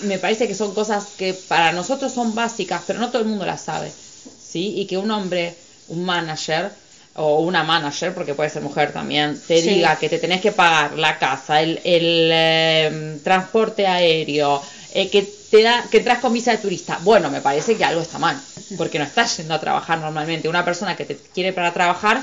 Me 0.00 0.18
parece 0.18 0.46
que 0.46 0.54
son 0.54 0.74
cosas 0.74 1.06
que 1.16 1.32
para 1.32 1.72
nosotros 1.72 2.12
son 2.12 2.34
básicas, 2.34 2.82
pero 2.86 2.98
no 2.98 3.08
todo 3.08 3.22
el 3.22 3.28
mundo 3.28 3.46
las 3.46 3.62
sabe. 3.62 3.90
¿Sí? 3.90 4.74
Y 4.76 4.86
que 4.86 4.98
un 4.98 5.10
hombre, 5.10 5.56
un 5.88 6.04
manager, 6.04 6.72
o 7.16 7.40
una 7.40 7.62
manager, 7.62 8.12
porque 8.14 8.34
puede 8.34 8.50
ser 8.50 8.62
mujer 8.62 8.92
también, 8.92 9.40
te 9.46 9.60
Sí. 9.60 9.70
diga 9.70 9.96
que 9.98 10.08
te 10.08 10.18
tenés 10.18 10.40
que 10.40 10.52
pagar 10.52 10.98
la 10.98 11.18
casa, 11.18 11.60
el, 11.62 11.80
el, 11.84 12.30
eh, 12.32 13.20
transporte 13.22 13.86
aéreo, 13.86 14.60
eh, 14.92 15.08
que 15.10 15.22
te 15.50 15.62
da, 15.62 15.84
que 15.90 15.98
entras 15.98 16.18
con 16.18 16.32
visa 16.32 16.50
de 16.50 16.58
turista. 16.58 16.98
Bueno, 17.02 17.30
me 17.30 17.40
parece 17.40 17.76
que 17.76 17.84
algo 17.84 18.00
está 18.00 18.18
mal, 18.18 18.40
porque 18.76 18.98
no 18.98 19.04
estás 19.04 19.36
yendo 19.36 19.54
a 19.54 19.60
trabajar 19.60 19.98
normalmente. 20.00 20.48
Una 20.48 20.64
persona 20.64 20.96
que 20.96 21.04
te 21.04 21.16
quiere 21.16 21.52
para 21.52 21.72
trabajar 21.72 22.22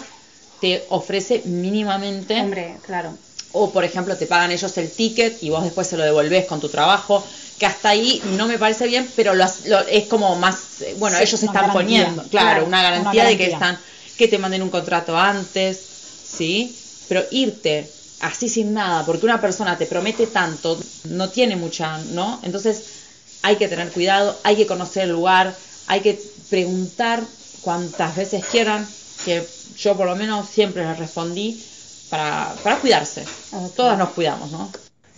te 0.60 0.86
ofrece 0.90 1.42
mínimamente 1.46 2.40
Hombre, 2.40 2.78
claro. 2.84 3.18
o 3.54 3.72
por 3.72 3.84
ejemplo 3.84 4.16
te 4.16 4.28
pagan 4.28 4.52
ellos 4.52 4.78
el 4.78 4.92
ticket 4.92 5.42
y 5.42 5.50
vos 5.50 5.64
después 5.64 5.88
se 5.88 5.98
lo 5.98 6.04
devolvés 6.04 6.46
con 6.46 6.60
tu 6.60 6.70
trabajo 6.70 7.24
que 7.58 7.66
hasta 7.66 7.90
ahí 7.90 8.22
no 8.38 8.48
me 8.48 8.58
parece 8.60 8.88
bien 8.88 9.10
pero 9.16 9.34
lo, 9.34 9.46
lo- 9.66 9.80
es 9.88 10.06
como 10.06 10.36
más 10.36 10.82
eh, 10.82 10.96
bueno 11.00 11.18
Sí, 11.18 11.24
ellos 11.24 11.42
están 11.44 11.72
poniendo 11.74 12.22
claro, 12.24 12.30
claro, 12.30 12.66
una 12.66 12.82
garantía 12.84 13.22
una 13.24 13.30
de 13.30 13.38
que 13.38 13.46
están 13.48 13.78
que 14.22 14.28
te 14.28 14.38
manden 14.38 14.62
un 14.62 14.70
contrato 14.70 15.18
antes 15.18 15.80
sí 16.24 16.78
pero 17.10 17.24
irte 17.32 17.90
así 18.20 18.48
sin 18.48 18.72
nada 18.72 19.04
porque 19.04 19.26
una 19.26 19.42
persona 19.42 19.80
te 19.80 19.88
promete 19.88 20.28
tanto 20.28 20.80
no 21.06 21.30
tiene 21.30 21.56
mucha 21.56 21.98
no 22.14 22.40
entonces 22.44 22.84
hay 23.42 23.56
que 23.56 23.68
tener 23.68 23.90
cuidado 23.90 24.38
hay 24.44 24.56
que 24.56 24.68
conocer 24.68 25.06
el 25.06 25.14
lugar 25.14 25.56
hay 25.88 26.02
que 26.02 26.22
preguntar 26.52 27.24
cuantas 27.64 28.16
veces 28.16 28.46
quieran 28.46 28.88
que 29.26 29.44
yo 29.76 29.98
por 29.98 30.06
lo 30.06 30.16
menos 30.16 30.48
siempre 30.48 30.86
les 30.86 31.00
respondí 31.00 31.60
para, 32.10 32.54
para 32.64 32.78
cuidarse. 32.78 33.26
Todas 33.76 33.98
nos 33.98 34.10
cuidamos, 34.10 34.52
¿no? 34.52 34.70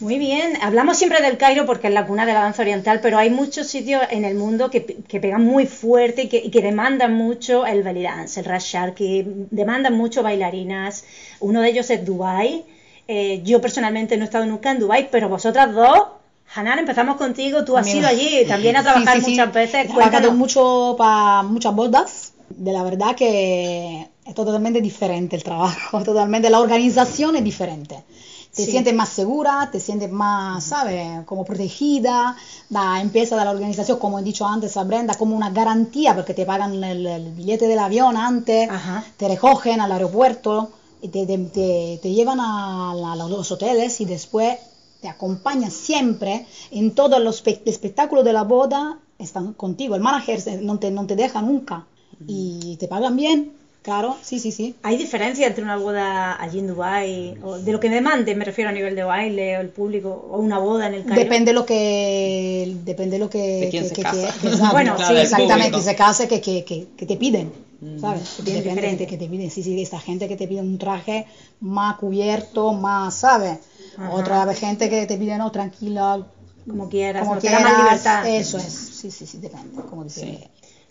Muy 0.03 0.19
bien, 0.19 0.57
hablamos 0.61 0.97
siempre 0.97 1.21
del 1.21 1.37
Cairo 1.37 1.65
porque 1.65 1.87
es 1.87 1.93
la 1.93 2.05
cuna 2.05 2.25
de 2.25 2.33
la 2.33 2.41
danza 2.41 2.61
oriental, 2.61 2.99
pero 3.01 3.17
hay 3.17 3.29
muchos 3.29 3.67
sitios 3.67 4.01
en 4.09 4.25
el 4.25 4.35
mundo 4.35 4.69
que, 4.69 4.85
que 4.85 5.21
pegan 5.21 5.45
muy 5.45 5.65
fuerte 5.65 6.23
y 6.23 6.27
que, 6.27 6.39
y 6.43 6.51
que 6.51 6.61
demandan 6.61 7.13
mucho 7.13 7.65
el 7.65 7.83
belly 7.83 8.03
dance, 8.03 8.37
el 8.37 8.45
rashar, 8.45 8.95
que 8.95 9.25
demandan 9.49 9.93
mucho 9.93 10.21
bailarinas. 10.21 11.05
Uno 11.39 11.61
de 11.61 11.69
ellos 11.69 11.89
es 11.89 12.03
Dubai. 12.03 12.65
Eh, 13.07 13.43
yo 13.45 13.61
personalmente 13.61 14.17
no 14.17 14.23
he 14.23 14.25
estado 14.25 14.45
nunca 14.45 14.71
en 14.71 14.79
Dubai, 14.79 15.07
pero 15.09 15.29
vosotras 15.29 15.73
dos, 15.73 15.99
Hanan, 16.53 16.79
empezamos 16.79 17.15
contigo. 17.15 17.63
Tú 17.63 17.77
has 17.77 17.85
También. 17.85 17.99
ido 17.99 18.07
allí 18.09 18.45
también 18.45 18.75
a 18.75 18.83
trabajar 18.83 19.19
sí, 19.19 19.23
sí. 19.23 19.31
muchas 19.31 19.53
veces. 19.53 19.87
He 19.89 20.31
mucho 20.31 20.95
para 20.97 21.43
muchas 21.43 21.73
bodas. 21.73 22.33
De 22.49 22.73
la 22.73 22.83
verdad 22.83 23.15
que 23.15 24.05
es 24.25 24.35
totalmente 24.35 24.81
diferente 24.81 25.37
el 25.37 25.43
trabajo, 25.43 26.03
totalmente 26.03 26.49
la 26.49 26.59
organización 26.59 27.37
es 27.37 27.43
diferente. 27.45 28.03
Te 28.55 28.65
Sí. 28.65 28.71
sientes 28.71 28.93
más 28.93 29.09
segura, 29.09 29.69
te 29.71 29.79
sientes 29.79 30.11
más, 30.11 30.63
¿sabes? 30.63 31.25
Como 31.25 31.43
protegida. 31.43 32.35
Da, 32.69 33.01
empieza 33.01 33.35
de 33.35 33.45
la 33.45 33.51
organización, 33.51 33.97
como 33.97 34.19
he 34.19 34.23
dicho 34.23 34.45
antes 34.45 34.77
a 34.77 34.83
Brenda, 34.83 35.15
como 35.15 35.35
una 35.35 35.49
garantía 35.49 36.13
porque 36.13 36.33
te 36.35 36.45
pagan 36.45 36.83
el, 36.83 37.05
el 37.05 37.31
billete 37.31 37.67
del 37.67 37.79
avión 37.79 38.15
antes, 38.15 38.69
Ajá. 38.69 39.03
te 39.17 39.27
recogen 39.27 39.81
al 39.81 39.91
aeropuerto 39.91 40.69
y 41.01 41.07
te, 41.07 41.25
te- 41.25 41.37
te- 41.39 41.99
te 42.01 42.11
llevan 42.11 42.39
a, 42.39 42.93
la- 42.95 43.13
a 43.13 43.15
los 43.15 43.51
hoteles 43.51 43.99
y 44.01 44.05
después 44.05 44.57
te 45.01 45.09
acompañan 45.09 45.71
siempre 45.71 46.45
en 46.71 46.93
todos 46.93 47.19
los 47.21 47.43
espe- 47.43 47.61
espectáculos 47.65 48.23
de 48.23 48.33
la 48.33 48.43
boda, 48.43 48.99
están 49.17 49.53
contigo. 49.53 49.95
El 49.95 50.01
manager 50.01 50.39
se- 50.39 50.57
no 50.61 50.77
te, 50.77 50.91
no 50.91 51.07
te 51.07 51.15
deja 51.15 51.41
nunca 51.41 51.85
y 52.27 52.77
te 52.77 52.87
pagan 52.87 53.15
bien, 53.15 53.51
claro, 53.83 54.17
sí, 54.23 54.39
sí, 54.39 54.51
sí. 54.51 54.75
¿Hay 54.81 54.97
diferencia 54.97 55.45
entre 55.45 55.63
una 55.63 55.75
boda 55.77 56.41
allí 56.41 56.59
en 56.59 56.67
Dubai, 56.67 57.37
o 57.43 57.57
de 57.59 57.71
lo 57.71 57.79
que 57.79 57.89
demande, 57.89 58.33
me 58.33 58.45
refiero 58.45 58.69
a 58.69 58.73
nivel 58.73 58.95
de 58.95 59.03
baile, 59.03 59.57
o 59.57 59.61
el 59.61 59.69
público, 59.69 60.09
o 60.31 60.39
una 60.39 60.57
boda 60.57 60.87
en 60.87 60.95
el 60.95 61.03
Cairo? 61.05 61.21
Depende 61.21 61.53
lo 61.53 61.65
que 61.65 62.75
depende 62.83 63.19
lo 63.19 63.29
que, 63.29 63.37
De 63.61 63.69
quién 63.69 63.83
que- 63.83 63.89
se 63.89 63.95
que- 63.95 64.01
casa. 64.01 64.33
que- 64.41 64.49
que. 64.49 64.55
Bueno, 64.71 64.95
Claro, 64.95 65.15
sí, 65.15 65.21
exactamente, 65.21 65.71
público. 65.71 65.89
se 65.89 65.95
casa 65.95 66.27
que, 66.27 66.41
que, 66.41 66.63
que, 66.65 66.87
que 66.97 67.05
te 67.05 67.17
piden, 67.17 67.51
¿sabes? 67.99 68.23
Bien 68.43 68.63
Depende 68.63 69.05
que 69.05 69.17
te 69.17 69.27
piden, 69.27 69.51
sí, 69.51 69.61
sí, 69.61 69.81
esta 69.81 69.99
gente 69.99 70.27
que 70.27 70.37
te 70.37 70.47
pide 70.47 70.61
un 70.61 70.77
traje 70.77 71.25
más 71.59 71.97
cubierto, 71.97 72.73
más, 72.73 73.13
¿sabes? 73.15 73.59
Ajá. 73.97 74.09
Otra 74.11 74.53
gente 74.53 74.89
que 74.89 75.05
te 75.05 75.17
pide, 75.17 75.37
no, 75.37 75.51
tranquila, 75.51 76.25
como 76.67 76.87
quieras, 76.89 77.23
como 77.27 77.35
da 77.41 77.51
más 77.51 77.61
quieras, 77.61 77.77
libertad. 77.77 78.27
eso 78.29 78.57
es, 78.57 78.63
sí, 78.73 79.11
sí, 79.11 79.25
sí, 79.25 79.37
depende, 79.39 79.81
como 79.89 80.05
dice. 80.05 80.21
Sí. 80.21 80.39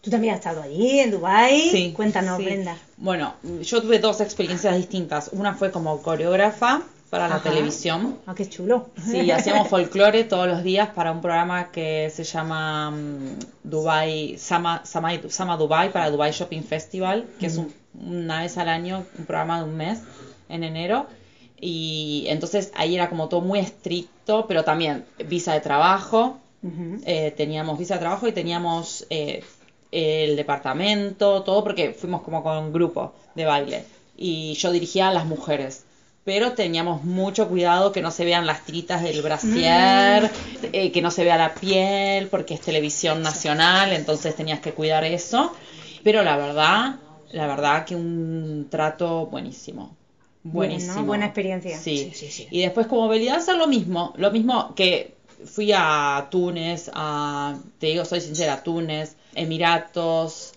Tú 0.02 0.10
también 0.10 0.34
has 0.34 0.40
estado 0.40 0.62
allí, 0.62 0.98
en 0.98 1.10
Dubai. 1.12 1.92
Cuéntanos, 1.94 2.36
sí. 2.38 2.44
Brenda. 2.44 2.76
Bueno, 2.96 3.34
yo 3.62 3.80
tuve 3.80 3.98
dos 4.00 4.20
experiencias 4.20 4.76
distintas. 4.76 5.30
Una 5.32 5.54
fue 5.54 5.70
como 5.70 6.02
coreógrafa 6.02 6.82
para 7.08 7.28
la 7.28 7.40
televisión. 7.40 8.18
Ah, 8.26 8.34
qué 8.34 8.48
chulo. 8.48 8.88
Sí, 9.04 9.30
hacíamos 9.30 9.68
folclore 9.68 10.24
todos 10.24 10.48
los 10.48 10.62
días 10.64 10.88
para 10.90 11.12
un 11.12 11.20
programa 11.20 11.70
que 11.70 12.10
se 12.12 12.24
llama 12.24 12.90
mm, 12.90 13.38
Dubai, 13.62 14.36
Sama, 14.38 14.84
Sama, 14.84 15.10
Sama 15.28 15.56
Dubai, 15.56 15.92
para 15.92 16.10
Dubai 16.10 16.32
Shopping 16.32 16.62
Festival, 16.62 17.26
que 17.38 17.46
es 17.46 17.56
un- 17.58 17.72
una 17.94 18.40
vez 18.40 18.56
al 18.58 18.68
año, 18.68 19.04
un 19.18 19.24
programa 19.26 19.58
de 19.58 19.64
un 19.64 19.76
mes, 19.76 20.00
en 20.48 20.64
enero. 20.64 21.06
Y 21.60 22.24
entonces 22.26 22.72
ahí 22.74 22.96
era 22.96 23.08
como 23.08 23.28
todo 23.28 23.40
muy 23.40 23.60
estricto, 23.60 24.46
pero 24.48 24.64
también 24.64 25.04
visa 25.28 25.52
de 25.52 25.60
trabajo, 25.60 26.38
eh, 27.04 27.32
teníamos 27.36 27.78
visa 27.78 27.94
de 27.94 28.00
trabajo 28.00 28.26
y 28.26 28.32
teníamos 28.32 29.06
eh, 29.10 29.44
el 29.92 30.36
departamento, 30.36 31.42
todo 31.42 31.62
porque 31.62 31.92
fuimos 31.92 32.22
como 32.22 32.42
con 32.42 32.56
un 32.56 32.72
grupo 32.72 33.12
de 33.34 33.44
baile 33.44 33.84
y 34.16 34.54
yo 34.54 34.72
dirigía 34.72 35.08
a 35.08 35.12
las 35.12 35.26
mujeres. 35.26 35.84
Pero 36.24 36.52
teníamos 36.52 37.02
mucho 37.02 37.48
cuidado 37.48 37.90
que 37.90 38.00
no 38.00 38.12
se 38.12 38.24
vean 38.24 38.46
las 38.46 38.64
tiritas 38.64 39.02
del 39.02 39.22
brasier, 39.22 40.30
eh, 40.72 40.92
que 40.92 41.02
no 41.02 41.10
se 41.10 41.24
vea 41.24 41.36
la 41.36 41.52
piel, 41.52 42.28
porque 42.28 42.54
es 42.54 42.60
televisión 42.60 43.22
nacional, 43.22 43.92
entonces 43.92 44.36
tenías 44.36 44.60
que 44.60 44.72
cuidar 44.72 45.02
eso. 45.04 45.52
Pero 46.04 46.22
la 46.22 46.36
verdad, 46.36 46.96
la 47.32 47.48
verdad 47.48 47.84
que 47.84 47.96
un 47.96 48.68
trato 48.70 49.26
buenísimo. 49.26 49.96
Buenísimo. 50.44 51.02
Buena 51.02 51.26
experiencia. 51.26 51.76
Sí. 51.76 51.98
Sí, 51.98 52.12
sí, 52.14 52.30
sí. 52.30 52.48
Y 52.52 52.60
después 52.60 52.86
como 52.86 53.08
dancer 53.08 53.56
lo 53.56 53.66
mismo, 53.66 54.12
lo 54.16 54.30
mismo 54.30 54.74
que 54.76 55.14
fui 55.44 55.72
a 55.74 56.28
Túnez, 56.30 56.88
a, 56.94 57.56
te 57.80 57.88
digo, 57.88 58.04
soy 58.04 58.20
sincera, 58.20 58.54
a 58.54 58.62
Túnez, 58.62 59.16
Emiratos, 59.34 60.52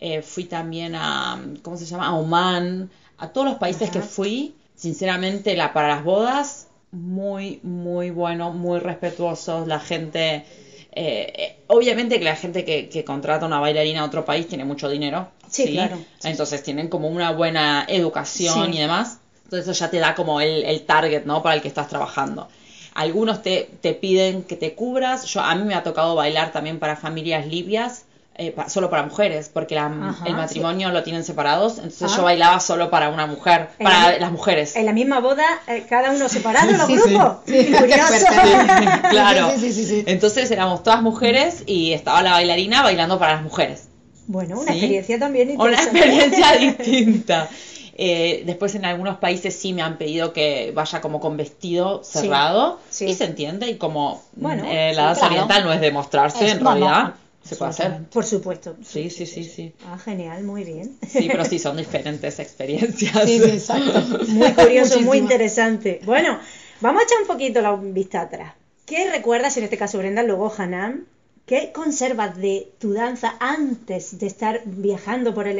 eh, 0.00 0.22
fui 0.22 0.44
también 0.44 0.94
a, 0.94 1.40
¿cómo 1.62 1.76
se 1.76 1.86
llama? 1.86 2.06
A 2.08 2.14
Oman, 2.14 2.90
a 3.18 3.28
todos 3.28 3.46
los 3.46 3.56
países 3.56 3.90
que 3.90 4.00
fui, 4.00 4.54
sinceramente, 4.74 5.56
la, 5.56 5.72
para 5.72 5.88
las 5.88 6.04
bodas, 6.04 6.68
muy, 6.92 7.60
muy 7.62 8.10
bueno, 8.10 8.52
muy 8.52 8.78
respetuosos, 8.80 9.66
la 9.66 9.80
gente... 9.80 10.44
eh, 10.92 11.56
obviamente 11.66 12.18
que 12.18 12.24
la 12.24 12.36
gente 12.36 12.64
que, 12.64 12.88
que 12.88 13.04
contrata 13.04 13.46
una 13.46 13.58
bailarina 13.60 14.00
a 14.02 14.04
otro 14.04 14.24
país 14.24 14.46
tiene 14.46 14.64
mucho 14.64 14.88
dinero. 14.88 15.28
Sí, 15.50 15.72
claro. 15.72 15.98
Entonces 16.22 16.62
tienen 16.62 16.88
como 16.88 17.08
una 17.08 17.32
buena 17.32 17.84
educación 17.88 18.66
Sí. 18.72 18.78
y 18.78 18.80
demás. 18.80 19.18
Entonces 19.44 19.68
eso 19.68 19.78
ya 19.84 19.90
te 19.90 19.98
da 19.98 20.14
como 20.14 20.40
el, 20.40 20.64
el 20.64 20.82
target, 20.82 21.24
¿no? 21.24 21.42
Para 21.42 21.56
el 21.56 21.62
que 21.62 21.68
estás 21.68 21.88
trabajando. 21.88 22.48
Algunos 22.94 23.42
te, 23.42 23.70
te 23.80 23.92
piden 23.94 24.44
que 24.44 24.56
te 24.56 24.74
cubras. 24.74 25.24
Yo, 25.26 25.40
a 25.40 25.54
mí 25.56 25.64
me 25.64 25.74
ha 25.74 25.82
tocado 25.82 26.14
bailar 26.14 26.52
también 26.52 26.78
para 26.78 26.94
familias 26.96 27.46
libias, 27.46 28.04
eh, 28.36 28.50
pa- 28.50 28.68
solo 28.68 28.90
para 28.90 29.04
mujeres, 29.04 29.48
porque 29.52 29.74
la- 29.76 29.86
Ajá, 29.86 30.24
el 30.26 30.34
matrimonio 30.34 30.90
lo 30.90 31.02
tienen 31.04 31.22
separados. 31.24 31.78
Entonces 31.78 32.10
Ah. 32.12 32.16
yo 32.16 32.22
bailaba 32.24 32.58
solo 32.60 32.90
para 32.90 33.08
una 33.08 33.26
mujer, 33.26 33.68
En 33.78 33.84
para 33.84 34.12
la- 34.12 34.18
las 34.18 34.32
mujeres. 34.32 34.74
En 34.76 34.86
la 34.86 34.92
misma 34.92 35.20
boda, 35.20 35.44
eh, 35.68 35.84
cada 35.88 36.10
uno 36.10 36.28
separado, 36.28 36.70
los 36.72 36.86
Sí, 36.86 36.98
sí. 36.98 37.10
grupos. 37.14 37.36
Sí, 37.46 37.66
curioso. 37.66 38.12
claro. 39.10 39.50
Sí, 39.56 39.60
sí, 39.60 39.72
sí, 39.72 39.84
sí. 39.86 40.04
Entonces 40.06 40.50
éramos 40.50 40.82
todas 40.82 41.02
mujeres 41.02 41.62
y 41.66 41.92
estaba 41.92 42.22
la 42.22 42.32
bailarina 42.32 42.82
bailando 42.82 43.18
para 43.18 43.34
las 43.34 43.42
mujeres. 43.42 43.88
Bueno, 44.26 44.58
una 44.58 44.72
Sí. 44.72 44.78
experiencia 44.78 45.18
también 45.18 45.50
Una 45.50 45.70
interesante. 45.70 45.98
experiencia 45.98 46.52
distinta. 46.58 47.48
Eh, 47.96 48.42
después 48.44 48.74
en 48.74 48.84
algunos 48.86 49.18
países 49.18 49.54
sí 49.54 49.72
me 49.72 49.82
han 49.82 49.98
pedido 49.98 50.32
que 50.32 50.72
vaya 50.74 51.00
como 51.00 51.20
con 51.20 51.36
vestido 51.36 52.02
cerrado 52.02 52.80
sí. 52.90 53.04
y 53.04 53.14
se 53.14 53.24
entiende 53.26 53.68
y 53.70 53.76
como 53.76 54.20
Bueno, 54.34 54.64
eh, 54.66 54.88
sí, 54.90 54.96
la 54.96 55.02
danza 55.04 55.20
claro. 55.28 55.34
oriental 55.34 55.64
no 55.64 55.72
es 55.72 55.80
demostrarse 55.80 56.44
Es- 56.46 56.52
en 56.54 56.64
no, 56.64 56.70
realidad 56.70 57.02
no, 57.04 57.12
se 57.44 57.56
puede 57.56 57.70
hacer 57.70 58.04
Por 58.12 58.24
supuesto. 58.24 58.76
sí 58.82 59.10
sí 59.10 59.26
sí 59.26 59.44
sí 59.44 59.72
Ah, 59.86 59.98
genial, 59.98 60.42
muy 60.44 60.64
bien. 60.64 60.96
sí 61.06 61.28
pero 61.30 61.44
sí 61.44 61.58
son 61.58 61.76
diferentes 61.76 62.38
experiencias 62.38 63.24
Sí, 63.24 63.38
sí, 63.38 63.50
exacto. 63.50 64.00
Muy 64.28 64.52
curioso, 64.52 65.00
muy 65.00 65.18
interesante. 65.18 66.00
Bueno, 66.04 66.38
vamos 66.80 67.02
a 67.02 67.04
echar 67.04 67.20
un 67.22 67.26
poquito 67.28 67.60
la 67.60 67.74
vista 67.76 68.22
atrás. 68.22 68.54
¿Qué 68.86 69.10
recuerdas, 69.10 69.56
en 69.56 69.64
este 69.64 69.76
caso 69.78 69.98
Brenda, 69.98 70.22
luego 70.22 70.52
Hanan? 70.56 71.06
¿Qué 71.46 71.72
conservas 71.72 72.38
de 72.38 72.72
tu 72.78 72.94
danza 72.94 73.34
antes 73.38 74.18
de 74.18 74.26
estar 74.26 74.62
viajando 74.64 75.34
por 75.34 75.46
el 75.46 75.58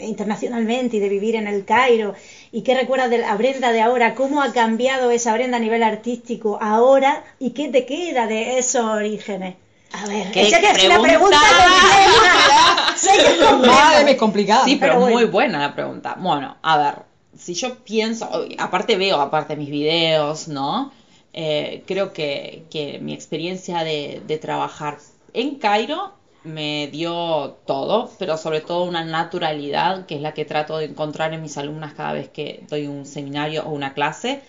internacionalmente 0.00 0.98
y 0.98 1.00
de 1.00 1.08
vivir 1.08 1.34
en 1.36 1.46
el 1.46 1.64
Cairo? 1.64 2.14
¿Y 2.52 2.60
qué 2.62 2.74
recuerdas 2.74 3.08
de 3.10 3.18
la 3.18 3.34
Brenda 3.36 3.72
de 3.72 3.80
ahora? 3.80 4.14
¿Cómo 4.14 4.42
ha 4.42 4.52
cambiado 4.52 5.10
esa 5.10 5.32
Brenda 5.32 5.56
a 5.56 5.60
nivel 5.60 5.82
artístico 5.82 6.58
ahora? 6.60 7.24
¿Y 7.38 7.50
qué 7.50 7.68
te 7.68 7.86
queda 7.86 8.26
de 8.26 8.58
esos 8.58 8.84
orígenes? 8.84 9.54
A 9.92 10.06
ver, 10.06 10.30
¿Qué 10.32 10.44
sé 10.50 10.60
que 10.60 10.70
es 10.70 10.84
una 10.84 11.00
pregunta? 11.00 11.38
compleja. 11.38 12.94
que 13.00 13.26
es 13.32 13.46
compleja. 13.46 14.02
Mía, 14.04 14.16
complicada. 14.16 14.64
sí 14.64 14.76
pero, 14.76 14.92
Pero 14.94 15.00
bueno. 15.00 15.16
muy 15.16 15.24
buena 15.24 15.58
la 15.60 15.74
pregunta 15.74 16.16
bueno 16.18 16.56
a 16.62 16.76
ver 16.78 16.94
si 17.36 17.54
yo 17.54 17.76
pienso 17.84 18.28
aparte 18.58 18.96
veo 18.96 19.20
aparte 19.20 19.56
mis 19.56 19.70
videos 19.70 20.48
no 20.48 20.92
Eh, 21.34 21.84
creo 21.86 22.12
que, 22.12 22.64
que 22.70 22.98
mi 23.00 23.12
experiencia 23.12 23.84
de, 23.84 24.22
de 24.26 24.38
trabajar 24.38 24.98
en 25.34 25.56
Cairo 25.56 26.14
me 26.42 26.88
dio 26.88 27.58
todo, 27.66 28.10
pero 28.18 28.36
sobre 28.38 28.60
todo 28.62 28.84
una 28.84 29.04
naturalidad 29.04 30.06
que 30.06 30.16
es 30.16 30.22
la 30.22 30.32
que 30.34 30.44
trato 30.46 30.78
de 30.78 30.86
encontrar 30.86 31.32
en 31.34 31.42
mis 31.42 31.56
alumnas 31.58 31.92
cada 31.94 32.12
vez 32.14 32.28
que 32.28 32.64
doy 32.70 32.86
un 32.88 33.04
seminario 33.06 33.62
o 33.66 33.70
una 33.70 33.92
clase, 33.94 34.42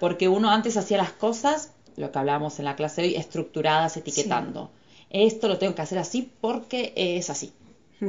porque 0.00 0.28
uno 0.28 0.50
antes 0.50 0.76
hacía 0.76 0.98
las 0.98 1.12
cosas, 1.12 1.72
lo 1.96 2.12
que 2.12 2.18
hablábamos 2.18 2.58
en 2.58 2.64
la 2.64 2.76
clase 2.76 3.02
de 3.02 3.08
hoy, 3.08 3.16
estructuradas, 3.16 3.96
etiquetando. 3.96 4.70
Esto 5.10 5.48
lo 5.48 5.58
tengo 5.58 5.74
que 5.74 5.82
hacer 5.82 5.98
así 5.98 6.30
porque 6.40 6.92
es 6.96 7.30
así, 7.30 7.52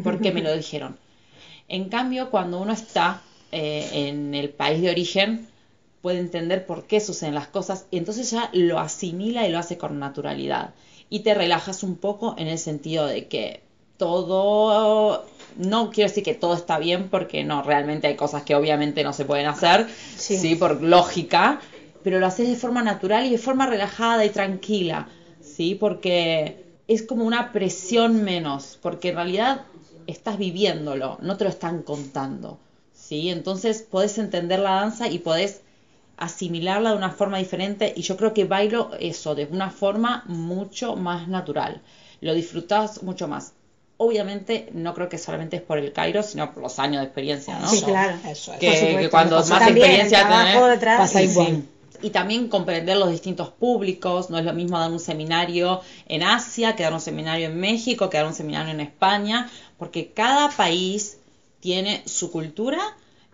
porque 0.04 0.32
me 0.32 0.42
lo 0.42 0.56
dijeron. 0.56 0.98
En 1.68 1.90
cambio, 1.90 2.30
cuando 2.30 2.62
uno 2.62 2.74
está 2.74 3.22
eh, 3.52 3.90
en 3.94 4.34
el 4.34 4.50
país 4.50 4.82
de 4.82 4.90
origen, 4.90 5.48
puede 6.02 6.20
entender 6.20 6.66
por 6.66 6.86
qué 6.86 7.00
suceden 7.00 7.36
las 7.36 7.48
cosas 7.48 7.86
y 7.92 7.98
entonces 7.98 8.32
ya 8.32 8.50
lo 8.54 8.80
asimila 8.80 9.48
y 9.48 9.52
lo 9.52 9.60
hace 9.60 9.78
con 9.78 10.00
naturalidad. 10.00 10.74
Y 11.10 11.20
te 11.22 11.34
relajas 11.34 11.84
un 11.84 11.96
poco 11.96 12.36
en 12.38 12.48
el 12.48 12.60
sentido 12.60 13.06
de 13.06 13.28
que 13.28 13.62
todo, 13.98 15.26
no 15.58 15.90
quiero 15.90 16.10
decir 16.10 16.24
que 16.24 16.34
todo 16.34 16.54
está 16.54 16.78
bien 16.80 17.10
porque 17.10 17.44
no, 17.44 17.64
realmente 17.64 18.08
hay 18.08 18.16
cosas 18.16 18.44
que 18.44 18.56
obviamente 18.56 19.04
no 19.04 19.14
se 19.14 19.26
pueden 19.26 19.48
hacer, 19.48 19.88
Sí. 20.18 20.38
sí, 20.38 20.56
por 20.56 20.82
lógica, 20.82 21.60
pero 22.08 22.22
lo 22.22 22.26
haces 22.26 22.48
de 22.48 22.56
forma 22.56 22.82
natural 22.82 23.26
y 23.26 23.32
de 23.32 23.38
forma 23.38 23.66
relajada 23.66 24.24
y 24.24 24.30
tranquila, 24.30 25.10
sí, 25.42 25.76
porque 25.76 26.56
es 26.88 27.04
como 27.04 27.26
una 27.26 27.52
presión 27.52 28.24
menos, 28.24 28.80
porque 28.82 29.10
en 29.10 29.16
realidad 29.16 29.66
estás 30.08 30.38
viviéndolo, 30.38 31.18
no 31.20 31.36
te 31.36 31.44
lo 31.44 31.50
están 31.50 31.82
contando, 31.84 32.60
sí, 32.94 33.28
entonces 33.30 33.82
podés 33.82 34.18
entender 34.20 34.60
la 34.60 34.72
danza 34.76 35.10
y 35.10 35.20
podés 35.20 35.60
asimilarla 36.16 36.92
de 36.92 36.96
una 36.96 37.12
forma 37.12 37.40
diferente 37.40 37.92
y 37.94 38.04
yo 38.04 38.16
creo 38.16 38.34
que 38.34 38.46
bailo 38.46 38.90
eso 39.02 39.36
de 39.36 39.44
una 39.44 39.70
forma 39.70 40.24
mucho 40.28 40.96
más 40.96 41.28
natural. 41.28 41.82
Lo 42.22 42.34
disfrutas 42.34 43.04
mucho 43.04 43.28
más. 43.28 43.52
Obviamente 43.98 44.70
no 44.72 44.94
creo 44.94 45.10
que 45.10 45.18
solamente 45.18 45.58
es 45.58 45.62
por 45.62 45.78
el 45.78 45.92
Cairo, 45.92 46.24
sino 46.24 46.54
por 46.54 46.64
los 46.64 46.80
años 46.80 47.02
de 47.02 47.08
experiencia, 47.08 47.60
¿no? 47.60 47.68
Sí, 47.68 47.82
claro. 47.82 48.16
Eso 48.26 48.54
es. 48.54 48.60
Que, 48.60 48.98
que 48.98 49.10
cuando 49.10 49.36
más 49.36 49.50
También, 49.50 49.78
experiencia 49.78 50.28
tenés, 50.28 50.70
detrás. 50.70 51.00
pasa 51.00 51.22
igual. 51.22 51.48
sí. 51.48 51.77
Y 52.02 52.12
también 52.12 52.48
comprender 52.48 52.98
los 52.98 53.10
distintos 53.12 53.50
públicos, 53.50 54.30
no 54.30 54.38
es 54.38 54.46
lo 54.46 54.54
mismo 54.54 54.78
dar 54.80 54.92
un 54.92 55.00
seminario 55.00 55.82
en 56.08 56.24
Asia 56.24 56.76
que 56.76 56.84
dar 56.84 56.94
un 56.94 57.02
seminario 57.02 57.48
en 57.48 57.60
México, 57.60 58.10
que 58.10 58.18
dar 58.18 58.28
un 58.28 58.34
seminario 58.34 58.72
en 58.74 58.80
España, 58.82 59.50
porque 59.78 60.12
cada 60.14 60.50
país 60.50 61.18
tiene 61.60 62.04
su 62.06 62.32
cultura, 62.32 62.80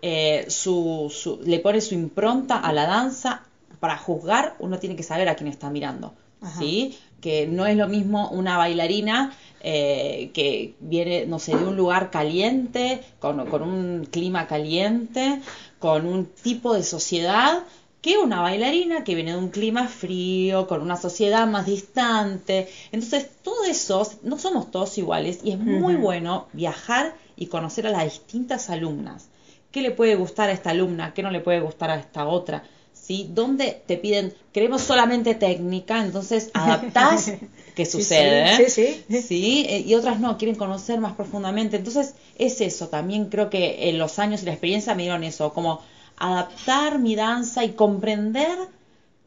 eh, 0.01 0.45
su, 0.49 1.11
su- 1.13 1.39
le 1.45 1.59
pone 1.59 1.81
su 1.81 1.93
impronta 1.93 2.57
a 2.57 2.71
la 2.73 2.85
danza. 2.85 3.41
Para 3.79 3.97
juzgar 3.97 4.55
uno 4.59 4.79
tiene 4.79 4.95
que 4.95 5.03
saber 5.03 5.27
a 5.27 5.35
quién 5.35 5.49
está 5.49 5.69
mirando, 5.69 6.13
Ajá. 6.41 6.59
¿sí? 6.59 6.97
Que 7.19 7.47
no 7.47 7.65
es 7.65 7.75
lo 7.75 7.87
mismo 7.89 8.29
una 8.29 8.57
bailarina 8.57 9.33
eh, 9.61 10.31
que 10.33 10.75
viene, 10.79 11.25
no 11.25 11.37
sé, 11.39 11.55
de 11.57 11.65
un 11.65 11.75
lugar 11.75 12.09
caliente, 12.09 13.01
con, 13.19 13.45
con 13.49 13.61
un 13.61 14.05
clima 14.09 14.47
caliente, 14.47 15.41
con 15.79 16.05
un 16.05 16.25
tipo 16.27 16.73
de 16.73 16.83
sociedad, 16.83 17.63
que 18.03 18.17
una 18.17 18.41
bailarina 18.41 19.05
que 19.05 19.15
viene 19.15 19.31
de 19.31 19.37
un 19.37 19.47
clima 19.47 19.87
frío, 19.87 20.67
con 20.67 20.81
una 20.81 20.97
sociedad 20.97 21.47
más 21.47 21.65
distante. 21.65 22.67
Entonces, 22.91 23.29
todo 23.41 23.63
eso, 23.63 24.05
no 24.23 24.37
somos 24.37 24.71
todos 24.71 24.97
iguales 24.97 25.39
y 25.41 25.51
es 25.51 25.57
muy 25.57 25.95
bueno 25.95 26.47
viajar 26.51 27.15
y 27.37 27.45
conocer 27.47 27.87
a 27.87 27.91
las 27.91 28.03
distintas 28.03 28.69
alumnas. 28.69 29.29
¿Qué 29.71 29.81
le 29.81 29.91
puede 29.91 30.15
gustar 30.15 30.49
a 30.49 30.51
esta 30.51 30.71
alumna? 30.71 31.13
¿Qué 31.13 31.23
no 31.23 31.31
le 31.31 31.39
puede 31.39 31.61
gustar 31.61 31.91
a 31.91 31.95
esta 31.95 32.27
otra? 32.27 32.63
¿Sí? 32.91 33.29
¿Dónde 33.33 33.81
te 33.87 33.95
piden, 33.95 34.33
queremos 34.51 34.81
solamente 34.81 35.33
técnica, 35.33 36.03
entonces 36.03 36.51
adaptás 36.53 37.31
qué 37.73 37.85
sucede? 37.85 38.57
sí, 38.57 38.63
¿eh? 38.63 38.69
sí, 38.69 39.03
sí. 39.09 39.21
Sí, 39.21 39.65
eh, 39.69 39.79
y 39.79 39.95
otras 39.95 40.19
no, 40.19 40.37
quieren 40.37 40.57
conocer 40.57 40.99
más 40.99 41.13
profundamente. 41.13 41.77
Entonces, 41.77 42.15
es 42.37 42.59
eso, 42.59 42.89
también 42.89 43.29
creo 43.29 43.49
que 43.49 43.87
en 43.87 43.97
los 43.97 44.19
años 44.19 44.43
y 44.43 44.45
la 44.45 44.51
experiencia 44.51 44.93
me 44.93 45.03
dieron 45.03 45.23
eso, 45.23 45.53
como 45.53 45.79
adaptar 46.17 46.99
mi 46.99 47.15
danza 47.15 47.63
y 47.63 47.73
comprender 47.73 48.57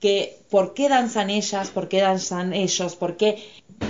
que 0.01 0.38
por 0.51 0.75
qué 0.75 0.88
danzan 0.88 1.31
ellas, 1.31 1.70
por 1.70 1.88
qué 1.88 2.01
danzan 2.01 2.53
ellos, 2.53 2.96
por 2.96 3.16
qué 3.16 3.42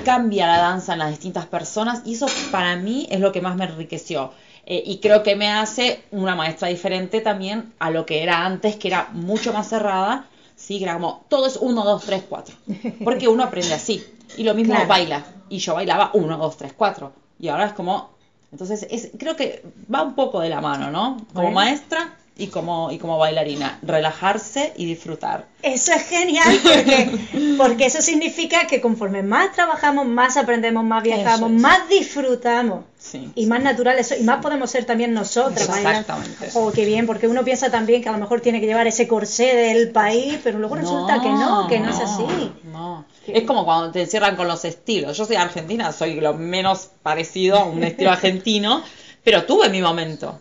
cambia 0.04 0.46
la 0.46 0.58
danza 0.58 0.92
en 0.92 1.00
las 1.00 1.10
distintas 1.10 1.46
personas 1.46 2.02
y 2.04 2.14
eso 2.14 2.26
para 2.50 2.76
mí 2.76 3.06
es 3.10 3.20
lo 3.20 3.32
que 3.32 3.40
más 3.40 3.56
me 3.56 3.64
enriqueció. 3.64 4.32
Eh, 4.64 4.82
y 4.84 4.98
creo 4.98 5.22
que 5.22 5.36
me 5.36 5.48
hace 5.48 6.02
una 6.10 6.34
maestra 6.34 6.68
diferente 6.68 7.20
también 7.20 7.72
a 7.78 7.90
lo 7.90 8.04
que 8.04 8.22
era 8.22 8.44
antes, 8.44 8.76
que 8.76 8.88
era 8.88 9.08
mucho 9.12 9.52
más 9.52 9.68
cerrada, 9.68 10.26
sí, 10.56 10.78
que 10.78 10.84
era 10.84 10.94
como 10.94 11.24
todo 11.28 11.46
es 11.46 11.56
1, 11.60 11.84
2, 11.84 12.04
3, 12.04 12.24
4. 12.28 12.56
Porque 13.04 13.28
uno 13.28 13.44
aprende 13.44 13.74
así. 13.74 14.04
Y 14.36 14.42
lo 14.42 14.54
mismo 14.54 14.74
Claro. 14.74 14.88
baila. 14.88 15.24
Y 15.48 15.58
yo 15.58 15.74
bailaba 15.74 16.10
1, 16.14 16.36
2, 16.36 16.56
3, 16.56 16.72
4. 16.76 17.12
Y 17.38 17.48
ahora 17.48 17.66
es 17.66 17.72
como. 17.74 18.10
Entonces, 18.50 18.86
es, 18.90 19.10
creo 19.18 19.36
que 19.36 19.62
va 19.92 20.02
un 20.02 20.14
poco 20.14 20.40
de 20.40 20.48
la 20.48 20.60
mano, 20.60 20.90
¿no? 20.90 21.16
Como 21.32 21.42
Bueno. 21.42 21.54
maestra 21.54 22.16
y 22.38 22.48
como, 22.48 22.90
y 22.90 22.98
como 22.98 23.16
bailarina. 23.16 23.78
Relajarse 23.82 24.74
y 24.76 24.84
disfrutar. 24.84 25.46
Eso 25.62 25.92
es 25.92 26.02
genial 26.06 26.60
porque, 26.62 27.10
porque 27.58 27.86
eso 27.86 28.02
significa 28.02 28.66
que 28.66 28.80
conforme 28.80 29.22
más 29.22 29.52
trabajamos, 29.52 30.06
más 30.06 30.36
aprendemos, 30.36 30.84
más 30.84 31.02
viajamos, 31.02 31.50
Eso 31.50 31.60
más 31.60 31.88
disfrutamos 31.88 32.84
Sí. 32.98 33.30
y 33.36 33.46
más 33.46 33.62
natural 33.62 33.98
eso, 34.00 34.16
y 34.18 34.24
más 34.24 34.42
podemos 34.42 34.68
ser 34.68 34.84
también 34.84 35.14
nosotras. 35.14 35.68
Exactamente. 35.68 36.50
Oh, 36.54 36.72
qué 36.72 36.84
bien, 36.84 37.06
porque 37.06 37.28
uno 37.28 37.44
piensa 37.44 37.70
también 37.70 38.02
que 38.02 38.08
a 38.08 38.12
lo 38.12 38.18
mejor 38.18 38.40
tiene 38.40 38.60
que 38.60 38.66
llevar 38.66 38.86
ese 38.88 39.06
corsé 39.06 39.54
del 39.54 39.90
país, 39.90 40.38
pero 40.42 40.58
luego 40.58 40.74
resulta 40.74 41.20
que 41.22 41.28
no, 41.28 41.68
que 41.68 41.78
no, 41.78 41.90
es 41.90 42.00
así. 42.00 42.24
No. 42.64 43.04
Es 43.28 43.44
como 43.44 43.64
cuando 43.64 43.92
te 43.92 44.02
encierran 44.02 44.34
con 44.34 44.48
los 44.48 44.64
estilos. 44.64 45.16
Yo 45.16 45.24
soy 45.24 45.36
argentina, 45.36 45.92
soy 45.92 46.20
lo 46.20 46.34
menos 46.34 46.90
parecido 47.02 47.58
a 47.58 47.64
un 47.64 47.82
estilo 47.84 48.10
argentino, 48.12 48.82
pero 49.22 49.44
tuve 49.44 49.68
mi 49.68 49.80
momento. 49.80 50.40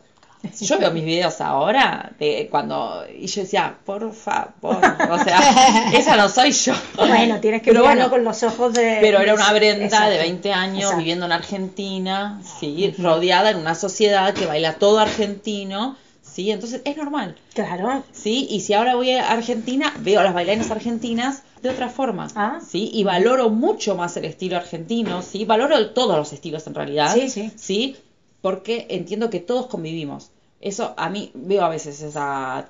Yo 0.59 0.79
veo 0.79 0.91
mis 0.91 1.05
videos 1.05 1.41
ahora 1.41 2.11
de 2.19 2.47
cuando 2.49 3.03
y 3.17 3.27
yo 3.27 3.41
decía, 3.41 3.77
por 3.85 4.13
favor, 4.13 4.79
o 5.09 5.23
sea, 5.23 5.91
esa 5.93 6.15
no 6.17 6.29
soy 6.29 6.51
yo. 6.51 6.73
Bueno, 6.97 7.39
tienes 7.39 7.61
que 7.61 7.71
verlo 7.71 8.09
con 8.09 8.23
los 8.23 8.43
ojos 8.43 8.73
de 8.73 8.97
Pero 9.01 9.19
era 9.19 9.33
una 9.33 9.53
Brenda 9.53 10.09
de 10.09 10.17
20 10.17 10.53
años 10.53 10.97
viviendo 10.97 11.25
en 11.25 11.31
Argentina, 11.31 12.41
sí, 12.59 12.93
rodeada 12.97 13.51
en 13.51 13.57
una 13.57 13.75
sociedad 13.75 14.33
que 14.33 14.45
baila 14.45 14.75
todo 14.75 14.99
argentino. 14.99 15.97
Sí, 16.21 16.51
entonces 16.51 16.81
es 16.83 16.97
normal. 16.97 17.37
Claro. 17.53 18.03
Sí, 18.11 18.47
y 18.49 18.59
si 18.59 18.73
ahora 18.73 18.95
voy 18.95 19.11
a 19.11 19.31
Argentina, 19.31 19.93
veo 19.99 20.19
a 20.19 20.23
las 20.23 20.33
bailarinas 20.33 20.69
argentinas 20.69 21.43
de 21.61 21.69
otra 21.69 21.87
forma. 21.87 22.27
Ah. 22.35 22.59
Sí, 22.67 22.89
y 22.93 23.03
valoro 23.05 23.49
mucho 23.49 23.95
más 23.95 24.17
el 24.17 24.25
estilo 24.25 24.57
argentino, 24.57 25.21
sí, 25.21 25.45
valoro 25.45 25.91
todos 25.91 26.17
los 26.17 26.33
estilos 26.33 26.67
en 26.67 26.75
realidad. 26.75 27.13
Sí, 27.13 27.29
sí. 27.29 27.51
Sí, 27.55 27.95
porque 28.41 28.87
entiendo 28.89 29.29
que 29.29 29.39
todos 29.39 29.67
convivimos. 29.67 30.31
Eso 30.65 30.95
a 30.97 31.09
mí 31.11 31.29
veo 31.35 31.63
a 31.63 31.69
veces 31.69 32.01
ese 32.01 32.19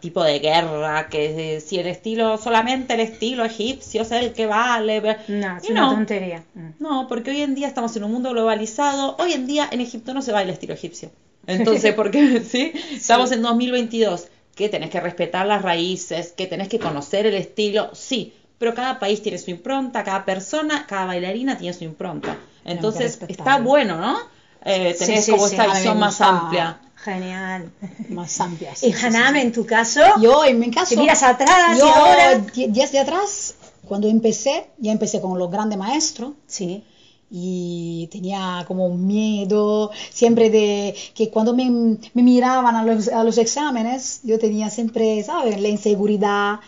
tipo 0.02 0.22
de 0.22 0.40
guerra, 0.40 1.08
que 1.08 1.62
si 1.66 1.80
el 1.80 1.88
estilo, 1.88 2.38
solamente 2.38 2.96
el 2.96 3.00
estilo 3.00 3.46
egipcio 3.46 4.02
es 4.02 4.12
el 4.12 4.34
que 4.34 4.48
vale. 4.48 5.02
No, 5.30 5.56
es 5.56 5.70
una 5.70 5.92
tontería. 5.92 6.44
Mm. 6.56 6.72
No, 6.80 7.08
porque 7.08 7.32
hoy 7.32 7.42
en 7.42 7.56
día 7.56 7.70
estamos 7.70 7.96
en 7.96 8.04
un 8.04 8.12
mundo 8.12 8.32
globalizado. 8.32 9.16
Hoy 9.18 9.32
en 9.32 9.48
día 9.48 9.70
en 9.72 9.80
Egipto 9.80 10.14
no 10.14 10.22
se 10.22 10.34
baila 10.34 10.52
estilo 10.52 10.74
egipcio. 10.74 11.10
Entonces, 11.48 11.94
porque 11.96 12.42
¿sí? 12.46 12.74
Estamos 12.92 13.32
en 13.32 13.42
2022, 13.42 14.28
que 14.56 14.68
tenés 14.68 14.90
que 14.90 15.00
respetar 15.00 15.46
las 15.46 15.62
raíces, 15.62 16.34
que 16.34 16.48
tenés 16.48 16.68
que 16.68 16.80
conocer 16.80 17.26
el 17.28 17.36
estilo, 17.36 17.92
sí, 17.94 18.34
pero 18.58 18.74
cada 18.76 19.00
país 19.00 19.22
tiene 19.22 19.38
su 19.38 19.52
impronta, 19.52 20.04
cada 20.04 20.26
persona, 20.26 20.86
cada 20.86 21.06
bailarina 21.06 21.58
tiene 21.58 21.74
su 21.74 21.86
impronta. 21.86 22.36
Entonces, 22.66 23.22
está 23.26 23.60
bueno, 23.60 23.96
¿no? 24.02 24.18
eh, 24.66 24.96
tenés 24.98 25.30
como 25.30 25.46
esta 25.46 25.68
visión 25.68 26.00
más 26.00 26.20
amplia. 26.20 26.80
Genial. 27.06 27.72
Más 28.10 28.42
amplia. 28.42 28.74
y 28.82 28.92
Haname, 28.92 29.42
en 29.44 29.52
tu 29.52 29.64
caso. 29.64 30.02
Yo, 30.20 30.44
en 30.44 30.58
mi 30.58 30.72
caso. 30.72 30.88
Si 30.88 30.98
miras 30.98 31.22
atrás, 31.22 31.78
yo, 31.78 31.86
y 31.86 31.90
ahora. 31.90 32.40
Días 32.70 32.92
de 32.92 33.00
atrás, 33.00 33.54
cuando 33.88 34.08
empecé, 34.08 34.72
ya 34.80 34.92
empecé 34.92 35.22
con 35.22 35.38
los 35.38 35.52
grandes 35.52 35.78
maestros. 35.78 36.34
Sí. 36.48 36.84
Y 37.30 38.08
tenía 38.12 38.66
como 38.68 38.88
un 38.88 39.06
miedo, 39.06 39.92
siempre 40.12 40.50
de 40.50 40.96
que 41.14 41.30
cuando 41.30 41.54
me, 41.54 41.70
me 42.14 42.24
miraban 42.24 42.76
a 42.76 42.84
los, 42.84 43.08
a 43.08 43.24
los, 43.24 43.38
exámenes, 43.38 44.22
yo 44.24 44.40
tenía 44.40 44.70
siempre, 44.70 45.22
¿sabes? 45.24 45.60
La 45.60 45.68
inseguridad 45.68 46.60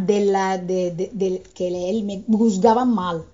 de, 0.00 0.24
la, 0.24 0.58
de, 0.58 0.90
de, 0.92 1.10
de, 1.12 1.42
que 1.54 1.68
él 1.90 2.04
me 2.04 2.22
juzgaban 2.28 2.92
mal. 2.92 3.24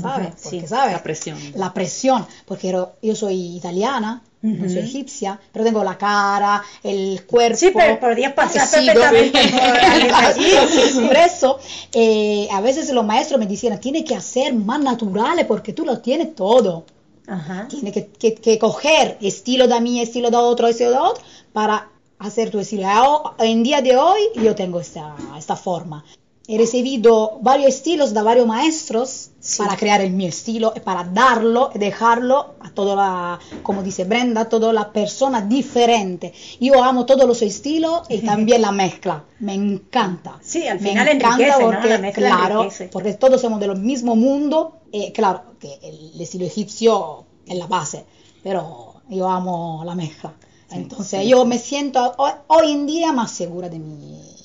¿sabes? 0.00 0.34
sí, 0.36 0.62
La 0.70 1.02
presión. 1.02 1.38
La 1.54 1.74
presión, 1.74 2.26
porque 2.46 2.72
yo 3.02 3.16
soy 3.16 3.56
italiana, 3.56 4.22
no 4.42 4.68
soy 4.68 4.78
egipcia, 4.78 5.40
pero 5.52 5.64
tengo 5.64 5.82
la 5.82 5.98
cara, 5.98 6.62
el 6.82 7.24
cuerpo. 7.26 7.56
Sí, 7.56 7.70
pero 7.74 7.98
podrías 7.98 8.32
pasar 8.32 8.68
perfectamente 8.70 9.40
por 11.06 11.16
eso, 11.16 11.58
eh, 11.92 12.48
a 12.52 12.60
veces 12.60 12.90
los 12.90 13.04
maestros 13.04 13.40
me 13.40 13.46
decían, 13.46 13.80
tiene 13.80 14.04
que 14.04 14.14
hacer 14.14 14.54
más 14.54 14.80
naturales 14.80 15.44
porque 15.46 15.72
tú 15.72 15.84
lo 15.84 15.98
tienes 15.98 16.34
todo. 16.34 16.84
Ajá. 17.26 17.68
Tiene 17.68 17.92
que, 17.92 18.08
que, 18.34 18.58
coger 18.58 19.18
estilo 19.20 19.68
de 19.68 19.80
mí, 19.80 20.00
estilo 20.00 20.30
de 20.30 20.36
otro, 20.36 20.66
estilo 20.66 20.90
de 20.90 20.98
otro, 20.98 21.22
para 21.52 21.90
hacer 22.18 22.50
tu 22.50 22.58
estilo. 22.58 23.34
En 23.38 23.62
día 23.62 23.82
de 23.82 23.96
hoy 23.96 24.20
yo 24.36 24.54
tengo 24.54 24.80
esta, 24.80 25.14
esta 25.36 25.56
forma. 25.56 26.04
He 26.50 26.56
recibido 26.56 27.40
varios 27.42 27.74
estilos 27.74 28.14
de 28.14 28.22
varios 28.22 28.46
maestros 28.46 29.32
para 29.58 29.76
crear 29.76 30.00
el 30.00 30.12
mi 30.12 30.24
estilo 30.24 30.72
y 30.74 30.80
para 30.80 31.04
darlo 31.04 31.70
y 31.74 31.78
dejarlo 31.78 32.54
a 32.60 32.70
toda 32.70 32.96
la, 32.96 33.38
como 33.62 33.82
dice 33.82 34.04
Brenda, 34.04 34.40
a 34.40 34.48
toda 34.48 34.72
la 34.72 34.90
persona 34.90 35.42
diferente. 35.42 36.32
Yo 36.58 36.82
amo 36.82 37.04
todos 37.04 37.28
los 37.28 37.42
estilos 37.42 38.04
y 38.08 38.20
también 38.24 38.62
la 38.62 38.72
mezcla. 38.72 39.24
Me 39.40 39.52
encanta. 39.52 40.38
Sí, 40.40 40.66
al 40.66 40.80
final 40.80 41.04
Me 41.04 41.12
encanta 41.12 41.58
porque, 41.60 42.12
claro, 42.12 42.66
porque 42.92 43.12
todos 43.12 43.42
somos 43.42 43.60
del 43.60 43.76
mismo 43.76 44.16
mundo. 44.16 44.78
y 44.90 45.12
claro, 45.12 45.42
que 45.60 45.78
el 45.82 46.18
estilo 46.18 46.46
egipcio 46.46 47.26
es 47.46 47.58
la 47.58 47.66
base, 47.66 48.06
pero 48.42 49.02
yo 49.10 49.28
amo 49.28 49.82
la 49.84 49.94
mezcla. 49.94 50.32
Entonces 50.70 51.26
yo 51.28 51.44
me 51.44 51.58
siento 51.58 52.14
hoy 52.46 52.72
en 52.72 52.86
día 52.86 53.12
más 53.12 53.32
segura 53.32 53.68
de 53.68 53.78
mi 53.78 54.37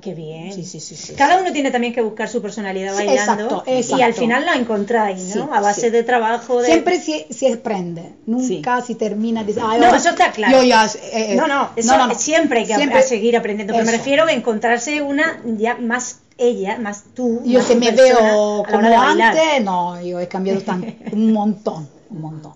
qué 0.00 0.14
bien. 0.14 0.52
Sí, 0.52 0.64
sí, 0.64 0.80
sí, 0.80 1.14
Cada 1.14 1.40
uno 1.40 1.52
tiene 1.52 1.70
también 1.70 1.92
que 1.92 2.00
buscar 2.00 2.28
su 2.28 2.40
personalidad 2.40 2.94
bailando. 2.94 3.64
Y 3.66 4.02
al 4.02 4.14
final 4.14 4.44
la 4.44 4.54
encontráis, 4.54 5.36
¿no? 5.36 5.52
a 5.54 5.60
base 5.60 5.90
de 5.90 6.02
trabajo. 6.02 6.62
Siempre 6.62 7.00
se, 7.00 7.26
se 7.30 7.52
aprende. 7.52 8.12
Nunca 8.26 8.80
se 8.80 8.94
termina 8.94 9.44
de. 9.44 9.54
no, 9.54 9.94
eso 9.94 10.10
está 10.10 10.32
claro. 10.32 10.62
Eh, 10.62 10.72
eh, 11.12 11.36
no, 11.36 11.46
no, 11.46 11.70
no, 11.74 12.14
siempre 12.14 12.60
hay 12.60 12.66
que 12.66 13.02
seguir 13.02 13.36
aprendiendo. 13.36 13.72
Pero 13.74 13.84
me 13.84 13.92
refiero 13.92 14.24
a 14.24 14.32
encontrarse 14.32 15.02
una 15.02 15.40
ya 15.44 15.76
más 15.76 16.20
ella, 16.38 16.78
más 16.78 17.04
tú. 17.14 17.42
Yo 17.44 17.66
que 17.66 17.74
me 17.74 17.90
veo 17.90 18.64
como 18.70 19.00
antes, 19.00 19.62
no, 19.62 20.00
yo 20.02 20.20
he 20.20 20.28
cambiado 20.28 20.60
tanto, 20.60 20.92
un 21.12 21.32
montón, 21.32 21.88
un 22.10 22.20
montón. 22.20 22.52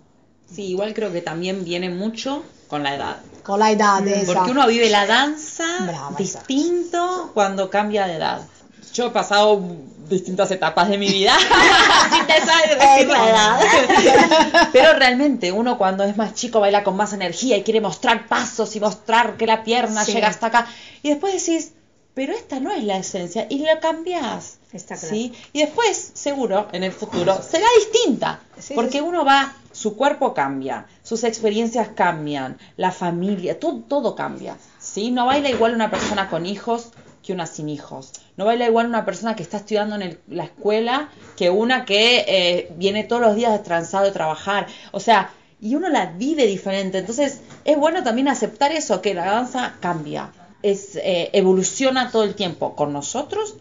Sí, 0.51 0.66
igual 0.66 0.94
creo 0.94 1.12
que 1.12 1.20
también 1.20 1.64
viene 1.64 1.90
mucho 1.90 2.42
con 2.68 2.83
la 2.83 2.94
edad. 2.94 3.16
Con 3.42 3.61
la 3.61 3.70
edad, 3.70 4.00
mm, 4.02 4.26
Porque 4.26 4.50
uno 4.50 4.66
vive 4.66 4.88
la 4.90 5.07
danza 5.07 5.64
distinto 6.16 7.31
cuando 7.33 7.70
cambia 7.70 8.07
de 8.07 8.14
edad. 8.14 8.40
Yo 8.92 9.07
he 9.07 9.11
pasado 9.11 9.62
distintas 10.09 10.50
etapas 10.50 10.88
de 10.88 10.98
mi 10.98 11.09
vida. 11.09 11.37
Pero 14.72 14.94
realmente 14.94 15.52
uno 15.52 15.79
cuando 15.79 16.05
es 16.05 16.16
más 16.16 16.35
chico 16.35 16.61
baila 16.61 16.83
con 16.83 16.96
más 16.96 17.12
energía 17.12 17.57
y 17.57 17.62
quiere 17.62 17.81
mostrar 17.81 18.26
pasos 18.26 18.74
y 18.76 18.81
mostrar 18.81 19.37
que 19.37 19.46
la 19.46 19.64
pierna 19.64 20.05
llega 20.05 20.29
hasta 20.29 20.46
acá. 20.46 20.66
Y 21.02 21.11
después 21.11 21.35
decís, 21.35 21.72
pero 22.14 22.33
esta 22.33 22.61
no 22.61 22.72
es 22.72 22.83
la 22.83 22.96
esencia 22.96 23.46
y 23.50 23.59
la 23.59 23.79
cambias. 23.79 24.57
¿sí? 24.96 25.35
Y 25.52 25.61
después, 25.61 26.12
seguro, 26.14 26.68
en 26.72 26.83
el 26.83 26.92
futuro, 26.92 27.40
será 27.42 27.66
distinta. 27.79 28.40
porque 28.74 29.02
uno 29.02 29.24
va 29.24 29.55
su 29.76 29.94
cuerpo 29.94 30.32
cambia, 30.32 30.86
sus 31.02 31.22
experiencias 31.22 31.88
cambian, 31.88 32.56
la 32.78 32.92
familia, 32.92 33.60
todo, 33.60 33.82
todo 33.86 34.14
cambia. 34.14 34.56
¿sí? 34.78 35.10
No 35.10 35.26
baila 35.26 35.50
igual 35.50 35.74
una 35.74 35.90
persona 35.90 36.30
con 36.30 36.46
hijos 36.46 36.92
que 37.22 37.34
una 37.34 37.46
sin 37.46 37.68
hijos. 37.68 38.12
No 38.38 38.46
baila 38.46 38.64
igual 38.64 38.86
una 38.86 39.04
persona 39.04 39.36
que 39.36 39.42
está 39.42 39.58
estudiando 39.58 39.96
en 39.96 40.18
la 40.28 40.44
escuela 40.44 41.10
que 41.36 41.50
una 41.50 41.84
que 41.84 42.24
eh, 42.26 42.72
viene 42.76 43.04
todos 43.04 43.20
los 43.20 43.36
días 43.36 43.62
transado 43.64 44.06
de 44.06 44.12
trabajar. 44.12 44.66
O 44.92 45.00
sea, 45.00 45.30
y 45.60 45.74
uno 45.74 45.90
la 45.90 46.06
vive 46.06 46.46
diferente. 46.46 46.96
Entonces, 46.96 47.42
es 47.66 47.76
bueno 47.76 48.02
también 48.02 48.28
aceptar 48.28 48.72
eso, 48.72 49.02
que 49.02 49.12
la 49.12 49.26
danza 49.26 49.74
cambia, 49.80 50.32
es, 50.62 50.96
eh, 50.96 51.28
evoluciona 51.34 52.10
todo 52.10 52.24
el 52.24 52.34
tiempo 52.34 52.74
con 52.74 52.94
nosotros 52.94 53.56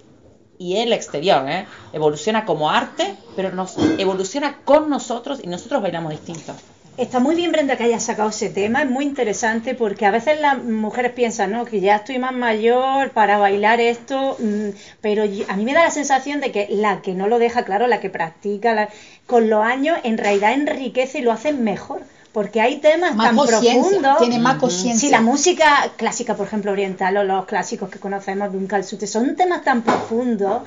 y 0.57 0.77
el 0.77 0.93
exterior, 0.93 1.47
¿eh? 1.49 1.65
Evoluciona 1.93 2.45
como 2.45 2.69
arte, 2.69 3.15
pero 3.35 3.51
nos 3.51 3.75
evoluciona 3.97 4.57
con 4.63 4.89
nosotros 4.89 5.39
y 5.43 5.47
nosotros 5.47 5.81
bailamos 5.81 6.11
distinto. 6.11 6.53
Está 6.97 7.19
muy 7.19 7.35
bien, 7.35 7.51
Brenda, 7.51 7.75
que 7.75 7.83
hayas 7.83 8.03
sacado 8.03 8.29
ese 8.29 8.49
tema, 8.49 8.83
es 8.83 8.89
muy 8.89 9.03
interesante 9.03 9.75
porque 9.75 10.05
a 10.05 10.11
veces 10.11 10.39
las 10.39 10.63
mujeres 10.63 11.11
piensan, 11.11 11.51
¿no? 11.51 11.65
Que 11.65 11.81
ya 11.81 11.97
estoy 11.97 12.19
más 12.19 12.31
mayor 12.31 13.11
para 13.11 13.37
bailar 13.37 13.81
esto, 13.81 14.37
mm, 14.39 14.69
pero 15.01 15.23
a 15.23 15.55
mí 15.57 15.65
me 15.65 15.73
da 15.73 15.83
la 15.83 15.91
sensación 15.91 16.39
de 16.39 16.53
que 16.53 16.67
la 16.69 17.01
que 17.01 17.13
no 17.13 17.27
lo 17.27 17.37
deja 17.37 17.65
claro, 17.65 17.87
la 17.87 17.99
que 17.99 18.09
practica, 18.09 18.87
con 19.25 19.49
los 19.49 19.61
años, 19.61 19.97
en 20.03 20.17
realidad 20.17 20.53
enriquece 20.53 21.19
y 21.19 21.21
lo 21.21 21.33
hace 21.33 21.51
mejor 21.51 22.01
porque 22.35 22.59
hay 22.59 22.79
temas 22.79 23.15
tan 23.15 23.33
profundos. 23.33 24.17
Tiene 24.19 24.39
más 24.39 24.57
conciencia. 24.57 24.99
Si 24.99 25.09
la 25.09 25.21
música 25.21 25.89
clásica, 25.95 26.35
por 26.35 26.47
ejemplo, 26.47 26.73
oriental 26.73 27.15
o 27.15 27.23
los 27.23 27.45
clásicos 27.45 27.89
que 27.89 27.97
conocemos 27.97 28.51
de 28.51 28.57
un 28.57 28.67
calzute, 28.67 29.07
son 29.07 29.37
temas 29.37 29.63
tan 29.63 29.83
profundos 29.83 30.63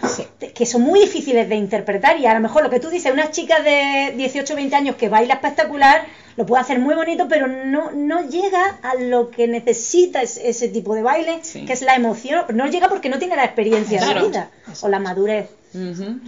que 0.55 0.65
son 0.65 0.81
muy 0.81 0.99
difíciles 0.99 1.47
de 1.47 1.57
interpretar 1.57 2.19
y 2.19 2.25
a 2.25 2.33
lo 2.33 2.41
mejor 2.41 2.63
lo 2.63 2.71
que 2.71 2.81
tú 2.81 2.89
dices, 2.89 3.13
una 3.13 3.31
chica 3.31 3.61
de 3.61 4.15
18 4.17 4.51
o 4.51 4.57
20 4.57 4.77
años 4.77 4.97
que 4.97 5.11
baila 5.11 5.35
espectacular, 5.35 6.07
lo 6.39 6.47
puede 6.47 6.63
hacer 6.63 6.79
muy 6.79 6.95
bonito, 6.95 7.29
pero 7.29 7.47
no, 7.47 7.91
no 7.91 8.27
llega 8.27 8.79
a 8.81 8.95
lo 8.95 9.31
que 9.31 9.47
necesita 9.47 10.23
ese, 10.23 10.69
tipo 10.69 10.95
de 10.95 11.03
baile, 11.03 11.43
que 11.67 11.73
es 11.75 11.83
la 11.83 11.97
emoción. 11.97 12.47
No 12.55 12.67
llega 12.69 12.89
porque 12.89 13.11
no 13.11 13.19
tiene 13.19 13.37
la 13.37 13.45
experiencia 13.45 14.03
de 14.03 14.27
vida 14.27 14.49
o 14.81 14.89
la 14.89 15.01
madurez. 15.01 15.51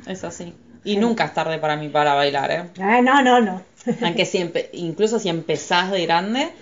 Es 0.07 0.23
así. 0.23 0.53
Y 0.85 0.99
nunca 0.99 1.25
es 1.25 1.33
tarde 1.33 1.59
para 1.59 1.77
mí 1.77 1.89
para 1.89 2.13
bailar, 2.13 2.51
¿eh? 2.51 2.65
no, 3.03 3.23
no, 3.23 3.41
no. 3.41 3.70
Aunque 4.03 4.27
siempre, 4.27 4.71
incluso 4.73 5.19
si 5.19 5.29
empezás 5.29 5.91
de 5.91 6.05
grande, 6.05 6.53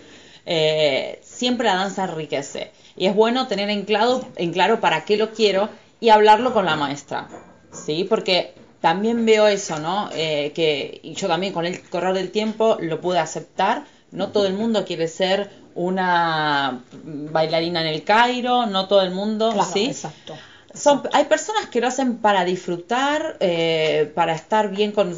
eh, 0.46 1.20
siempre 1.22 1.66
la 1.66 1.74
danza 1.74 2.04
enriquece. 2.04 2.70
Y 2.96 3.06
es 3.06 3.14
bueno 3.14 3.46
tener 3.46 3.70
en 3.70 3.84
claro, 3.84 4.26
en 4.36 4.52
claro 4.52 4.80
para 4.80 5.04
qué 5.04 5.16
lo 5.16 5.32
quiero 5.32 5.68
y 6.00 6.08
hablarlo 6.10 6.52
con 6.52 6.64
la 6.64 6.76
maestra. 6.76 7.28
¿Sí? 7.72 8.04
Porque 8.08 8.54
también 8.80 9.26
veo 9.26 9.46
eso, 9.46 9.78
¿no? 9.78 10.10
Eh, 10.14 10.52
que 10.54 11.00
y 11.02 11.14
yo 11.14 11.28
también 11.28 11.52
con 11.52 11.66
el 11.66 11.82
correr 11.88 12.14
del 12.14 12.30
tiempo 12.30 12.78
lo 12.80 13.00
pude 13.00 13.18
aceptar. 13.18 13.84
No 14.10 14.28
todo 14.28 14.46
el 14.46 14.54
mundo 14.54 14.84
quiere 14.84 15.06
ser 15.06 15.50
una 15.74 16.82
bailarina 17.04 17.82
en 17.82 17.88
el 17.88 18.04
Cairo, 18.04 18.66
no 18.66 18.88
todo 18.88 19.02
el 19.02 19.10
mundo, 19.10 19.54
¿sí? 19.72 19.86
Exacto 19.86 20.34
hay 21.12 21.24
personas 21.24 21.66
que 21.66 21.80
lo 21.80 21.88
hacen 21.88 22.18
para 22.18 22.44
disfrutar, 22.44 23.36
eh, 23.40 24.10
para 24.14 24.34
estar 24.34 24.70
bien 24.70 24.92
con, 24.92 25.16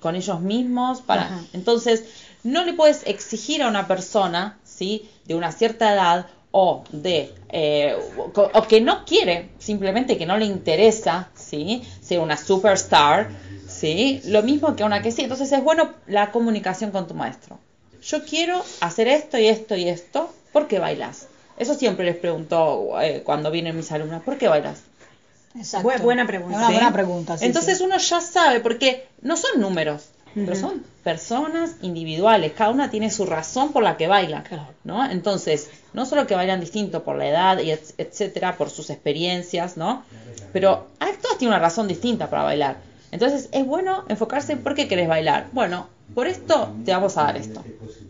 con 0.00 0.16
ellos 0.16 0.40
mismos, 0.40 1.00
para 1.00 1.40
entonces 1.52 2.04
no 2.44 2.64
le 2.64 2.72
puedes 2.72 3.06
exigir 3.06 3.62
a 3.62 3.68
una 3.68 3.86
persona, 3.86 4.58
¿sí? 4.64 5.08
De 5.26 5.34
una 5.34 5.52
cierta 5.52 5.92
edad 5.92 6.26
o 6.50 6.84
de 6.92 7.32
eh, 7.50 7.96
o 8.34 8.62
que 8.62 8.80
no 8.80 9.04
quiere, 9.04 9.50
simplemente 9.58 10.18
que 10.18 10.26
no 10.26 10.36
le 10.36 10.44
interesa, 10.44 11.30
¿sí? 11.34 11.82
Ser 12.00 12.18
una 12.20 12.36
superstar, 12.36 13.30
¿sí? 13.68 14.20
Lo 14.26 14.42
mismo 14.42 14.76
que 14.76 14.84
una 14.84 15.02
que 15.02 15.12
sí. 15.12 15.22
Entonces 15.22 15.50
es 15.52 15.62
bueno 15.62 15.92
la 16.06 16.30
comunicación 16.30 16.90
con 16.90 17.06
tu 17.06 17.14
maestro. 17.14 17.58
Yo 18.02 18.24
quiero 18.24 18.62
hacer 18.80 19.08
esto 19.08 19.38
y 19.38 19.46
esto 19.46 19.76
y 19.76 19.88
esto, 19.88 20.32
¿por 20.52 20.66
qué 20.66 20.78
bailas? 20.78 21.28
Eso 21.56 21.74
siempre 21.74 22.04
les 22.04 22.16
pregunto 22.16 23.00
eh, 23.00 23.22
cuando 23.24 23.50
vienen 23.50 23.76
mis 23.76 23.92
alumnas, 23.92 24.22
¿por 24.22 24.38
qué 24.38 24.48
bailas? 24.48 24.82
Exacto. 25.54 25.88
buena 26.02 26.26
pregunta. 26.26 26.56
Una 26.58 26.70
buena 26.70 26.92
pregunta. 26.92 27.38
sí, 27.38 27.44
Entonces 27.44 27.78
sí. 27.78 27.84
uno 27.84 27.98
ya 27.98 28.20
sabe, 28.20 28.60
porque 28.60 29.06
no 29.20 29.36
son 29.36 29.60
números, 29.60 30.08
pero 30.34 30.54
son 30.56 30.82
personas 31.04 31.72
individuales, 31.82 32.52
cada 32.56 32.70
una 32.70 32.88
tiene 32.90 33.10
su 33.10 33.26
razón 33.26 33.72
por 33.72 33.82
la 33.82 33.96
que 33.98 34.06
baila, 34.06 34.42
Claro. 34.44 34.68
¿no? 34.84 35.04
Entonces, 35.10 35.68
no 35.92 36.06
solo 36.06 36.26
que 36.26 36.34
bailan 36.34 36.60
distinto 36.60 37.04
por 37.04 37.16
la 37.16 37.28
edad, 37.28 37.58
y 37.58 37.70
et- 37.70 37.94
etcétera, 37.98 38.56
por 38.56 38.70
sus 38.70 38.88
experiencias, 38.88 39.76
¿no? 39.76 40.04
Pero 40.52 40.86
ah, 41.00 41.08
todas 41.20 41.36
tienen 41.38 41.54
una 41.54 41.58
razón 41.62 41.86
distinta 41.88 42.30
para 42.30 42.44
bailar. 42.44 42.76
Entonces, 43.10 43.50
es 43.52 43.66
bueno 43.66 44.04
enfocarse 44.08 44.52
en 44.52 44.62
por 44.62 44.74
qué 44.74 44.88
querés 44.88 45.06
bailar. 45.06 45.48
Bueno, 45.52 45.88
por 46.14 46.26
esto 46.28 46.74
te 46.86 46.92
vamos 46.92 47.18
a 47.18 47.24
dar 47.24 47.36
esto. 47.36 47.62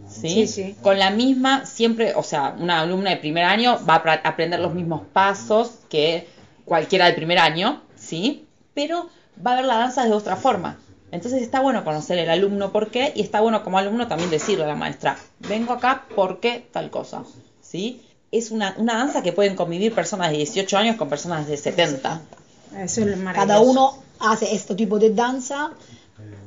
¿Sí? 0.09 0.29
Sí, 0.29 0.47
sí. 0.47 0.77
Con 0.83 0.99
la 1.01 1.11
misma, 1.11 1.67
siempre, 1.67 2.15
o 2.15 2.23
sea, 2.23 2.55
una 2.59 2.81
alumna 2.81 3.11
de 3.11 3.17
primer 3.17 3.45
año 3.45 3.81
va 3.89 3.95
a 3.97 4.13
aprender 4.29 4.61
los 4.61 4.75
mismos 4.75 5.03
pasos 5.13 5.73
que 5.89 6.29
cualquiera 6.65 7.07
del 7.07 7.15
primer 7.15 7.39
año, 7.39 7.83
¿sí? 7.97 8.47
Pero 8.75 9.09
va 9.45 9.53
a 9.53 9.57
ver 9.57 9.65
la 9.65 9.77
danza 9.79 10.05
de 10.05 10.13
otra 10.13 10.37
forma. 10.37 10.79
Entonces 11.11 11.43
está 11.43 11.61
bueno 11.61 11.85
conocer 11.85 12.19
el 12.19 12.31
alumno 12.31 12.73
por 12.73 12.91
qué 12.91 13.13
y 13.15 13.21
está 13.21 13.41
bueno 13.41 13.63
como 13.63 13.79
alumno 13.79 14.09
también 14.09 14.31
decirle 14.31 14.65
a 14.65 14.69
la 14.69 14.75
maestra, 14.75 15.19
vengo 15.41 15.75
acá 15.75 16.07
porque 16.15 16.67
tal 16.73 16.91
cosa, 16.91 17.25
¿sí? 17.61 18.01
Es 18.31 18.51
una, 18.51 18.75
una 18.79 18.95
danza 18.95 19.23
que 19.23 19.33
pueden 19.33 19.55
convivir 19.55 19.95
personas 19.95 20.31
de 20.31 20.39
18 20.39 20.79
años 20.79 20.97
con 20.97 21.11
personas 21.11 21.47
de 21.47 21.59
70. 21.59 22.23
Eso 22.79 23.03
es 23.03 23.19
maravilloso. 23.19 23.33
Cada 23.35 23.61
uno 23.61 23.99
hace 24.21 24.55
este 24.55 24.75
tipo 24.75 24.99
de 24.99 25.11
danza 25.11 25.73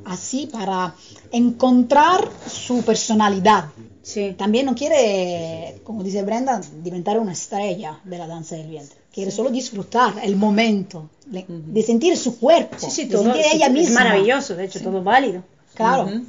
así 0.06 0.48
para 0.48 0.96
encontrar 1.32 2.28
su 2.50 2.84
personalidad. 2.84 3.66
Sí. 4.02 4.36
También 4.38 4.68
no 4.68 4.76
quiere, 4.76 5.75
como 5.86 6.04
dice 6.04 6.24
Brenda, 6.24 6.60
diventar 6.84 7.18
una 7.20 7.32
estrella 7.32 8.00
de 8.04 8.18
la 8.18 8.28
danza 8.28 8.56
del 8.56 8.68
vientre. 8.68 8.98
Quiere 9.14 9.32
solo 9.32 9.50
disfrutar 9.50 10.16
el 10.24 10.36
momento, 10.36 11.10
de 11.26 11.82
sentir 11.84 12.18
su 12.18 12.38
cuerpo, 12.38 12.76
Sí, 12.78 12.92
sí, 12.92 13.06
de 13.06 13.12
todo 13.16 13.24
sentir 13.24 13.44
sí, 13.44 13.50
ella 13.56 13.68
es 13.68 13.72
misma. 13.72 14.04
maravilloso, 14.04 14.56
de 14.56 14.66
hecho, 14.66 14.82
todo 14.82 15.02
válido. 15.04 15.44
Claro. 15.74 16.04
Ujú. 16.04 16.26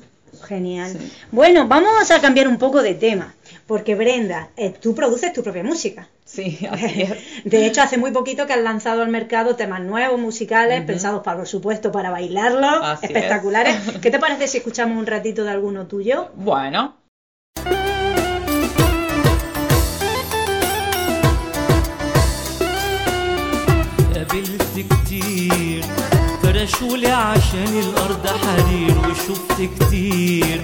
Genial. 0.47 0.93
Sí. 0.93 1.11
Bueno, 1.33 1.67
vamos 1.67 2.11
a 2.11 2.21
cambiar 2.21 2.47
un 2.47 2.59
poco 2.59 2.83
de 2.83 2.95
tema, 2.95 3.35
porque 3.67 3.95
Brenda, 3.95 4.51
eh, 4.57 4.71
tú 4.71 4.95
produces 4.95 5.33
tu 5.33 5.43
propia 5.43 5.65
música. 5.65 6.09
Sí, 6.27 6.59
así 6.71 7.03
es. 7.03 7.11
De 7.45 7.65
hecho, 7.67 7.81
hace 7.81 7.97
muy 7.97 8.11
poquito 8.11 8.47
que 8.47 8.53
has 8.53 8.61
lanzado 8.61 9.01
al 9.03 9.09
mercado 9.09 9.57
temas 9.57 9.81
nuevos, 9.83 10.21
musicales, 10.21 10.83
pensados, 10.85 11.23
para, 11.23 11.39
por 11.39 11.49
supuesto, 11.49 11.91
para 11.91 12.11
bailarlo, 12.11 12.67
Así 12.69 13.07
espectaculares. 13.07 13.77
es. 13.89 13.99
¿Qué 14.01 14.11
te 14.11 14.19
parece 14.19 14.47
si 14.49 14.59
escuchamos 14.59 14.99
un 14.99 15.07
ratito 15.07 15.43
de 15.45 15.51
alguno 15.51 15.87
tuyo? 15.87 16.29
Bueno, 16.35 16.96
فرشولي 26.67 27.09
عشان 27.09 27.81
الأرض 27.83 28.27
حرير 28.27 28.99
وشفت 28.99 29.71
كتير. 29.81 30.61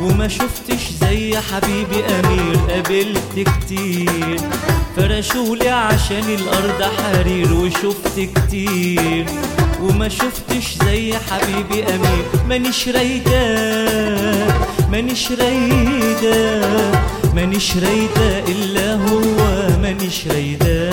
وما 0.00 0.28
شفتش 0.28 0.90
زي 1.00 1.36
حبيبي 1.36 2.04
أمير 2.04 2.56
قابلت 2.70 3.48
كتير. 3.48 4.40
فرشولي 4.96 5.68
عشان 5.68 6.24
الأرض 6.38 6.82
حرير 6.82 7.52
وشفت 7.54 8.20
كتير. 8.36 9.26
وما 9.82 10.08
شفتش 10.08 10.76
زي 10.84 11.14
حبيبي 11.30 11.84
أمير. 11.94 12.24
مانيش 12.48 12.88
رايدة 12.88 13.56
مانيش 14.90 15.32
رايدة 15.32 16.60
مانيش 17.34 17.76
رايدة 17.76 18.38
إلا 18.48 18.94
هو 18.94 19.22
مانيش 19.82 20.26
رايدة. 20.26 20.90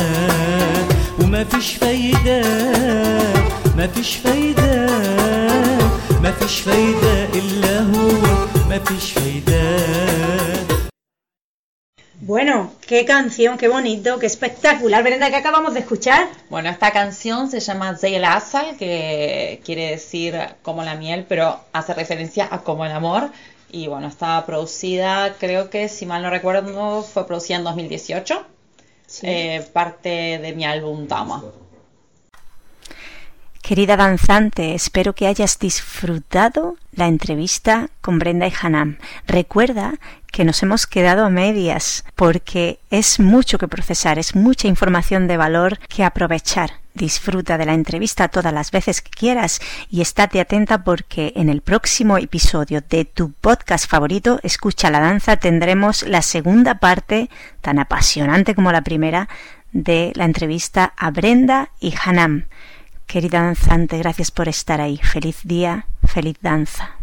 وما 1.19 1.43
فيش 1.43 1.71
فايدة. 1.71 3.38
ما 3.78 3.86
فيش 3.86 4.16
فايدة 4.16 4.86
ما 6.22 6.32
فيش 6.32 6.60
فايدة 6.60 7.24
إلا 7.24 7.80
هو 7.80 8.10
ما 8.68 8.78
فيش 8.78 9.12
فايدة 9.12 9.64
Bueno, 12.26 12.72
qué 12.86 13.04
canción, 13.04 13.58
qué 13.58 13.68
bonito, 13.68 14.18
qué 14.18 14.24
espectacular. 14.24 15.02
Brenda, 15.02 15.28
¿qué 15.28 15.36
acabamos 15.36 15.74
de 15.74 15.80
escuchar? 15.80 16.26
Bueno, 16.48 16.70
esta 16.70 16.90
canción 16.90 17.50
se 17.50 17.60
llama 17.60 17.98
Zey 17.98 18.14
el 18.14 18.24
Asal, 18.24 18.78
que 18.78 19.60
quiere 19.62 19.90
decir 19.90 20.34
como 20.62 20.82
la 20.84 20.94
miel, 20.94 21.26
pero 21.28 21.60
hace 21.74 21.92
referencia 21.92 22.48
a 22.50 22.62
como 22.62 22.86
el 22.86 22.92
amor. 22.92 23.30
Y 23.70 23.88
bueno, 23.88 24.08
está 24.08 24.46
producida, 24.46 25.34
creo 25.38 25.68
que 25.68 25.90
si 25.90 26.06
mal 26.06 26.22
no 26.22 26.30
recuerdo, 26.30 27.02
fue 27.02 27.26
producida 27.26 27.58
en 27.58 27.64
2018. 27.64 28.46
Eh, 29.22 29.62
parte 29.74 30.38
de 30.38 30.52
mi 30.54 30.64
álbum 30.64 31.06
Tama. 31.06 31.44
Querida 33.69 33.97
danzante, 33.97 34.73
espero 34.73 35.13
que 35.13 35.27
hayas 35.27 35.59
disfrutado 35.59 36.77
la 36.91 37.05
entrevista 37.05 37.91
con 38.01 38.17
Brenda 38.17 38.47
y 38.47 38.53
Hanam. 38.59 38.97
Recuerda 39.27 39.93
que 40.31 40.43
nos 40.43 40.63
hemos 40.63 40.87
quedado 40.87 41.23
a 41.23 41.29
medias 41.29 42.03
porque 42.15 42.79
es 42.89 43.19
mucho 43.19 43.59
que 43.59 43.67
procesar, 43.67 44.17
es 44.17 44.35
mucha 44.35 44.67
información 44.67 45.27
de 45.27 45.37
valor 45.37 45.77
que 45.87 46.03
aprovechar. 46.03 46.71
Disfruta 46.95 47.59
de 47.59 47.67
la 47.67 47.75
entrevista 47.75 48.29
todas 48.29 48.51
las 48.51 48.71
veces 48.71 49.01
que 49.01 49.11
quieras 49.11 49.61
y 49.91 50.01
estate 50.01 50.41
atenta 50.41 50.83
porque 50.83 51.33
en 51.35 51.47
el 51.47 51.61
próximo 51.61 52.17
episodio 52.17 52.81
de 52.81 53.05
tu 53.05 53.33
podcast 53.33 53.87
favorito, 53.87 54.39
Escucha 54.41 54.89
la 54.89 54.99
danza, 54.99 55.37
tendremos 55.37 56.01
la 56.07 56.23
segunda 56.23 56.79
parte, 56.79 57.29
tan 57.61 57.77
apasionante 57.77 58.55
como 58.55 58.71
la 58.71 58.81
primera, 58.81 59.29
de 59.71 60.11
la 60.15 60.25
entrevista 60.25 60.91
a 60.97 61.11
Brenda 61.11 61.69
y 61.79 61.93
Hanam. 62.03 62.47
Querida 63.09 63.41
danzante, 63.41 63.97
gracias 63.97 64.29
por 64.29 64.47
estar 64.47 64.79
ahí. 64.79 64.97
Feliz 64.97 65.39
día, 65.43 65.87
feliz 66.03 66.35
danza. 66.43 66.98